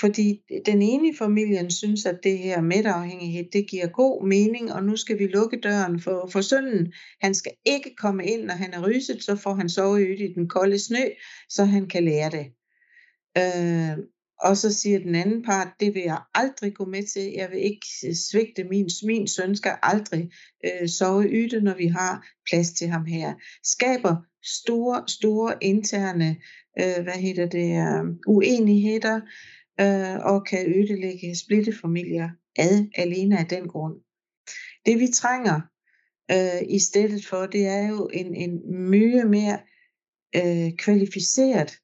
Fordi 0.00 0.40
den 0.66 0.82
ene 0.82 1.08
i 1.08 1.16
familien 1.18 1.70
synes, 1.70 2.06
at 2.06 2.18
det 2.22 2.38
her 2.38 2.60
medafhængighed, 2.60 3.44
det 3.52 3.70
giver 3.70 3.86
god 3.86 4.26
mening, 4.26 4.72
og 4.72 4.84
nu 4.84 4.96
skal 4.96 5.18
vi 5.18 5.26
lukke 5.26 5.60
døren 5.60 6.00
for, 6.00 6.28
for 6.32 6.40
sønnen. 6.40 6.92
Han 7.20 7.34
skal 7.34 7.52
ikke 7.64 7.94
komme 7.96 8.26
ind, 8.26 8.42
når 8.44 8.54
han 8.54 8.74
er 8.74 8.88
ryset, 8.88 9.24
så 9.24 9.36
får 9.36 9.54
han 9.54 9.68
sove 9.68 10.16
i 10.18 10.34
den 10.34 10.48
kolde 10.48 10.78
snø, 10.78 11.08
så 11.48 11.64
han 11.64 11.88
kan 11.88 12.04
lære 12.04 12.30
det. 12.30 12.46
Øh, 13.38 14.04
og 14.44 14.56
så 14.56 14.72
siger 14.72 14.98
den 14.98 15.14
anden 15.14 15.42
part, 15.42 15.68
det 15.80 15.94
vil 15.94 16.02
jeg 16.02 16.20
aldrig 16.34 16.74
gå 16.74 16.84
med 16.84 17.02
til. 17.02 17.32
Jeg 17.32 17.50
vil 17.50 17.58
ikke 17.58 17.86
øh, 18.06 18.14
svigte 18.14 18.64
min, 18.64 18.88
min 19.02 19.28
søn 19.28 19.56
skal 19.56 19.76
aldrig 19.82 20.30
øh, 20.64 20.88
sove 20.88 21.24
yde, 21.30 21.60
når 21.60 21.74
vi 21.74 21.86
har 21.86 22.26
plads 22.50 22.72
til 22.72 22.88
ham 22.88 23.04
her. 23.04 23.34
Skaber 23.62 24.16
store, 24.42 25.04
store 25.08 25.54
interne 25.60 26.36
øh, 26.80 27.02
hvad 27.02 27.20
hedder 27.20 27.46
det, 27.46 27.70
øh, 27.70 28.16
uenigheder 28.26 29.20
øh, 29.80 30.16
og 30.32 30.46
kan 30.46 30.66
ødelægge 30.66 31.36
splittefamilier 31.36 32.28
ad 32.58 32.86
alene 32.94 33.38
af 33.38 33.46
den 33.46 33.68
grund. 33.68 33.94
Det 34.86 35.00
vi 35.00 35.08
trænger 35.14 35.60
øh, 36.30 36.62
i 36.68 36.78
stedet 36.78 37.26
for, 37.26 37.46
det 37.46 37.66
er 37.66 37.88
jo 37.88 38.10
en, 38.12 38.34
en 38.34 38.60
mye 38.90 39.24
mere 39.24 39.58
øh, 40.36 40.72
kvalificeret 40.76 41.78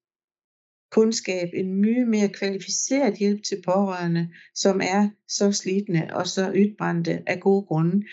kundskab, 0.91 1.49
en 1.55 1.75
mye 1.75 2.05
mere 2.07 2.29
kvalificeret 2.29 3.15
hjælp 3.15 3.43
til 3.43 3.63
pårørende, 3.65 4.29
som 4.55 4.81
er 4.83 5.09
så 5.29 5.53
slidende 5.53 6.09
og 6.13 6.27
så 6.27 6.53
ytbrændte 6.55 7.23
af 7.27 7.41
gode 7.41 7.63
grunde, 7.63 8.07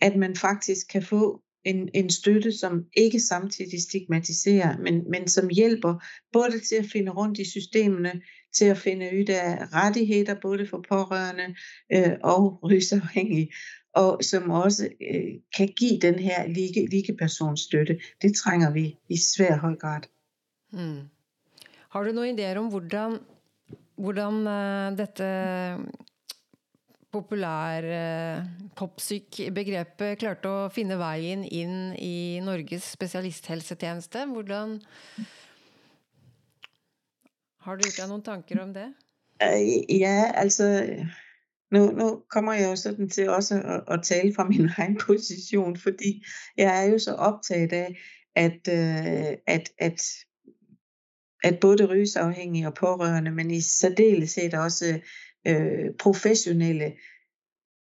at 0.00 0.16
man 0.16 0.36
faktisk 0.36 0.88
kan 0.88 1.02
få 1.02 1.42
en, 1.64 1.88
en 1.94 2.10
støtte, 2.10 2.52
som 2.52 2.84
ikke 2.96 3.20
samtidig 3.20 3.82
stigmatiserer, 3.82 4.78
men, 4.78 5.10
men 5.10 5.28
som 5.28 5.48
hjælper 5.48 6.04
både 6.32 6.60
til 6.60 6.74
at 6.74 6.86
finde 6.92 7.10
rundt 7.10 7.38
i 7.38 7.50
systemerne, 7.50 8.20
til 8.54 8.64
at 8.64 8.78
finde 8.78 9.06
ud 9.06 9.28
af 9.28 9.72
rettigheder, 9.72 10.34
både 10.42 10.66
for 10.66 10.84
pårørende 10.88 11.54
øh, 11.92 12.16
og 12.22 12.58
rysafhængige, 12.62 13.52
og 13.94 14.24
som 14.24 14.50
også 14.50 14.88
øh, 15.10 15.32
kan 15.56 15.68
give 15.68 15.98
den 16.00 16.14
her 16.14 16.46
like, 16.46 16.86
like 16.90 17.16
personsstøtte. 17.18 17.98
Det 18.22 18.36
trænger 18.36 18.72
vi 18.72 18.96
i 19.08 19.16
svær 19.16 19.56
høj 19.56 19.74
grad. 19.74 20.02
Hmm. 20.72 21.17
Har 21.94 22.04
du 22.04 22.12
noen 22.12 22.34
ideer 22.34 22.58
om 22.60 22.68
hvordan, 22.68 23.16
hvordan 23.96 24.42
uh, 24.44 24.96
dette 24.96 25.28
populær 27.08 27.86
eh, 27.88 28.42
uh, 28.42 28.48
popsyk-begrepet 28.76 30.18
klarte 30.20 30.50
å 30.52 30.66
finne 30.68 30.98
veien 31.00 31.46
inn 31.46 31.94
i 31.96 32.42
Norges 32.44 32.90
spesialisthelsetjeneste? 32.92 34.26
Hvordan 34.28 34.76
Har 37.64 37.80
du 37.80 37.86
gjort 37.86 38.02
deg 38.02 38.12
noen 38.12 38.26
tanker 38.26 38.60
om 38.60 38.76
det? 38.76 38.90
Uh, 39.40 39.56
ja, 39.88 40.28
altså 40.36 40.68
nu, 41.72 41.88
nu 41.96 42.20
kommer 42.28 42.60
jeg 42.60 42.68
jo 42.68 42.76
sådan 42.84 43.08
til 43.08 43.32
også 43.32 43.62
at, 43.64 43.88
at 43.88 44.04
tale 44.04 44.36
fra 44.36 44.44
min 44.44 44.68
egen 44.76 45.00
position, 45.00 45.72
fordi 45.80 46.18
jeg 46.60 46.68
er 46.68 46.92
jo 46.92 47.00
så 47.00 47.16
optaget 47.16 47.72
af, 47.72 47.96
at, 48.36 48.60
uh, 48.68 49.32
at, 49.48 49.72
at 49.78 50.04
at 51.44 51.60
både 51.60 51.84
rygelsesafhængige 51.84 52.66
og 52.66 52.74
pårørende, 52.74 53.30
men 53.30 53.50
i 53.50 53.60
særdeleshed 53.60 54.54
også 54.54 55.00
øh, 55.46 55.94
professionelle, 55.98 56.92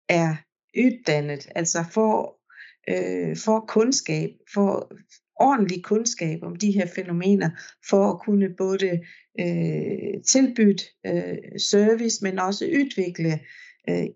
er 0.09 0.37
uddannet, 0.79 1.49
altså 1.55 1.85
får, 1.93 2.41
øh, 2.89 3.37
får 3.37 3.65
kundskab, 3.69 4.31
får 4.55 4.93
ordentlig 5.41 5.85
kundskab 5.85 6.43
om 6.43 6.57
de 6.57 6.71
her 6.71 6.87
fænomener, 6.87 7.51
for 7.89 8.11
at 8.11 8.21
kunne 8.21 8.49
både 8.59 9.01
øh, 9.41 10.23
tilbyde 10.29 10.85
øh, 11.07 11.61
service, 11.71 12.25
men 12.25 12.39
også 12.39 12.65
udvikle 12.65 13.41
øh, 13.89 14.07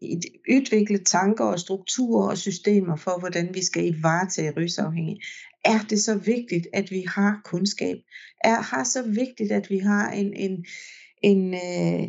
udvikle 0.51 0.99
tanker 0.99 1.45
og 1.45 1.61
strukturer 1.61 2.30
og 2.30 2.38
systemer 2.38 2.97
for, 2.97 3.18
hvordan 3.18 3.55
vi 3.55 3.64
skal 3.64 4.01
varetage 4.03 4.53
rysafhængige. 4.57 5.20
Er 5.64 5.78
det 5.90 6.02
så 6.02 6.18
vigtigt, 6.18 6.66
at 6.72 6.90
vi 6.90 7.04
har 7.06 7.40
kundskab? 7.44 7.96
Er 8.44 8.61
har 8.61 8.84
så 8.84 9.02
vigtigt, 9.02 9.52
at 9.52 9.70
vi 9.70 9.78
har 9.78 10.11
en, 10.11 10.34
en, 10.34 10.64
en 11.22 11.54
øh, 11.54 12.08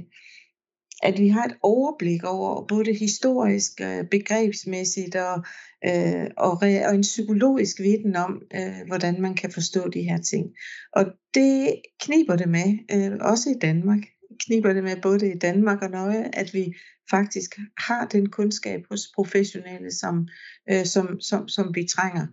at 1.03 1.19
vi 1.19 1.27
har 1.27 1.43
et 1.43 1.57
overblik 1.63 2.23
over 2.23 2.67
både 2.67 2.93
historisk, 2.93 3.81
øh, 3.81 4.05
begrebsmæssigt 4.11 5.15
og, 5.15 5.43
øh, 5.85 6.25
og, 6.37 6.51
og 6.87 6.95
en 6.95 7.01
psykologisk 7.01 7.79
viden 7.79 8.15
om, 8.15 8.41
øh, 8.55 8.87
hvordan 8.87 9.21
man 9.21 9.35
kan 9.35 9.51
forstå 9.51 9.89
de 9.89 10.01
her 10.01 10.21
ting. 10.21 10.47
Og 10.93 11.05
det 11.33 11.81
kniber 12.01 12.35
det 12.35 12.49
med, 12.49 12.77
øh, 12.91 13.11
også 13.21 13.49
i 13.49 13.59
Danmark. 13.61 13.99
Kniber 14.45 14.73
det 14.73 14.83
med 14.83 15.01
både 15.01 15.31
i 15.31 15.37
Danmark 15.37 15.81
og 15.81 15.89
Norge, 15.89 16.35
at 16.35 16.53
vi 16.53 16.73
faktisk 17.09 17.59
har 17.77 18.07
den 18.07 18.29
kundskab 18.29 18.81
hos 18.89 19.01
professionelle, 19.15 19.91
som, 19.91 20.27
øh, 20.71 20.85
som, 20.85 21.19
som, 21.19 21.47
som 21.47 21.75
vi 21.75 21.87
trænger. 21.95 22.27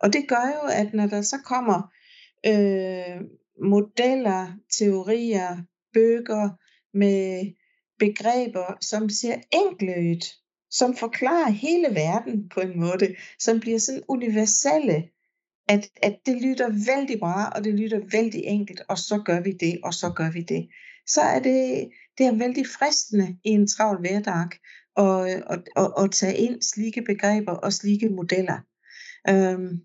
Og 0.00 0.12
det 0.12 0.28
gør 0.28 0.52
jo, 0.62 0.68
at 0.72 0.94
når 0.94 1.06
der 1.06 1.22
så 1.22 1.36
kommer 1.44 1.92
øh, 2.46 3.20
modeller, 3.62 4.52
teorier, 4.78 5.56
bøger 5.94 6.50
med 6.96 7.52
begreber, 7.98 8.76
som 8.80 9.08
ser 9.08 9.36
enkle 9.52 9.94
ud, 10.10 10.34
som 10.70 10.96
forklarer 10.96 11.50
hele 11.50 11.88
verden 11.94 12.48
på 12.48 12.60
en 12.60 12.80
måde, 12.80 13.16
som 13.38 13.60
bliver 13.60 13.78
sådan 13.78 14.02
universelle, 14.08 15.08
at, 15.68 15.90
at 16.02 16.16
det 16.26 16.42
lytter 16.42 16.68
vældig 16.68 17.18
bra, 17.18 17.50
og 17.56 17.64
det 17.64 17.74
lytter 17.74 18.00
vældig 18.12 18.44
enkelt, 18.44 18.82
og 18.88 18.98
så 18.98 19.22
gør 19.24 19.40
vi 19.40 19.52
det, 19.52 19.78
og 19.84 19.94
så 19.94 20.10
gør 20.10 20.30
vi 20.30 20.42
det. 20.42 20.68
Så 21.06 21.20
er 21.20 21.38
det, 21.38 21.90
det 22.18 22.26
er 22.26 22.38
vældig 22.38 22.66
fristende 22.66 23.38
i 23.44 23.48
en 23.50 23.66
travl 23.66 24.00
hverdag 24.00 24.48
at, 24.96 25.42
at, 25.50 25.62
at, 25.76 26.04
at 26.04 26.10
tage 26.10 26.36
ind 26.36 26.62
slike 26.62 27.02
begreber 27.02 27.52
og 27.52 27.72
slike 27.72 28.08
modeller. 28.08 28.60
Øhm, 29.28 29.80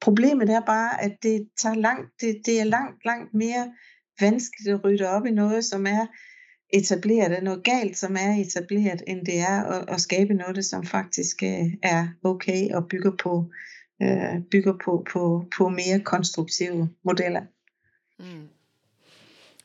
problemet 0.00 0.50
er 0.50 0.60
bare, 0.60 1.02
at 1.02 1.22
det 1.22 1.48
tager 1.56 1.74
langt, 1.74 2.10
det, 2.20 2.40
det 2.46 2.60
er 2.60 2.64
langt, 2.64 3.04
langt 3.04 3.34
mere 3.34 3.72
vanskeligt 4.20 4.74
at 4.74 4.84
rydde 4.84 5.08
op 5.08 5.26
i 5.26 5.30
noget, 5.30 5.64
som 5.64 5.86
er 5.86 6.06
etableret, 6.72 7.32
er 7.32 7.40
noget 7.40 7.64
galt, 7.64 7.98
som 7.98 8.16
er 8.16 8.40
etableret, 8.40 9.02
end 9.06 9.26
det 9.26 9.38
er 9.38 9.62
at, 9.62 9.84
at 9.88 10.00
skabe 10.00 10.34
noget, 10.34 10.64
som 10.64 10.84
faktisk 10.84 11.42
øh, 11.42 11.66
er 11.82 12.08
okay 12.24 12.70
og 12.74 12.88
bygger 12.88 13.12
på, 13.22 13.50
øh, 14.02 14.42
bygger 14.50 14.74
på, 14.84 15.06
på, 15.12 15.44
på 15.56 15.68
mere 15.68 16.00
konstruktive 16.00 16.88
modeller. 17.04 17.42
Mm. 18.18 18.48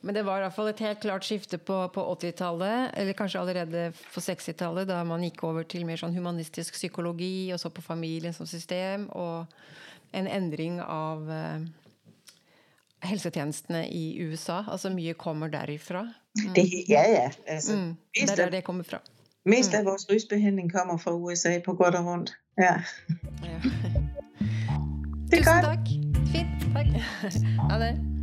Men 0.00 0.14
det 0.14 0.26
var 0.26 0.36
i 0.36 0.40
hvert 0.40 0.54
fall 0.54 0.68
et 0.68 0.80
helt 0.80 1.00
klart 1.00 1.24
skifte 1.24 1.58
på, 1.58 1.88
på 1.94 2.02
80-tallet, 2.12 2.90
eller 2.96 3.12
kanskje 3.12 3.40
allerede 3.40 3.92
på 4.14 4.20
60-tallet, 4.20 4.88
da 4.88 5.02
man 5.04 5.24
gikk 5.26 5.42
over 5.42 5.64
til 5.66 5.86
mer 5.88 5.98
sånn 5.98 6.14
humanistisk 6.14 6.76
psykologi, 6.78 7.50
og 7.50 7.58
så 7.60 7.72
på 7.74 7.82
familien 7.82 8.36
som 8.36 8.46
system, 8.46 9.08
og 9.10 9.46
en 10.12 10.26
endring 10.26 10.80
av 10.82 11.30
eh, 11.30 11.66
helsetjenestene 13.06 13.86
i 13.88 14.22
USA. 14.22 14.64
Altså 14.68 14.90
mye 14.94 15.14
kommer 15.14 15.52
derifra. 15.52 16.06
Mm. 16.36 16.54
Det, 16.54 16.66
ja, 16.88 17.02
ja. 17.10 17.30
Altså, 17.46 17.76
mm. 17.76 17.96
Det 18.14 18.30
er 18.30 18.36
der 18.36 18.50
det 18.50 18.64
kommer 18.64 18.84
fra. 18.84 19.00
Mest 19.46 19.72
mm. 19.72 19.78
af 19.78 19.84
vores 19.84 20.06
rysbehandling 20.10 20.72
kommer 20.72 20.96
fra 20.96 21.14
USA 21.14 21.58
på 21.64 21.74
godt 21.74 21.94
og 21.94 22.06
rundt. 22.06 22.34
Ja. 22.58 22.74
ja. 23.44 23.60
det 25.30 25.38
er 25.38 25.44
Tusen 25.44 25.52
godt. 25.52 25.64
takk. 25.64 25.88
Fint. 26.32 26.52
Ha 27.70 27.78
det. 27.78 28.15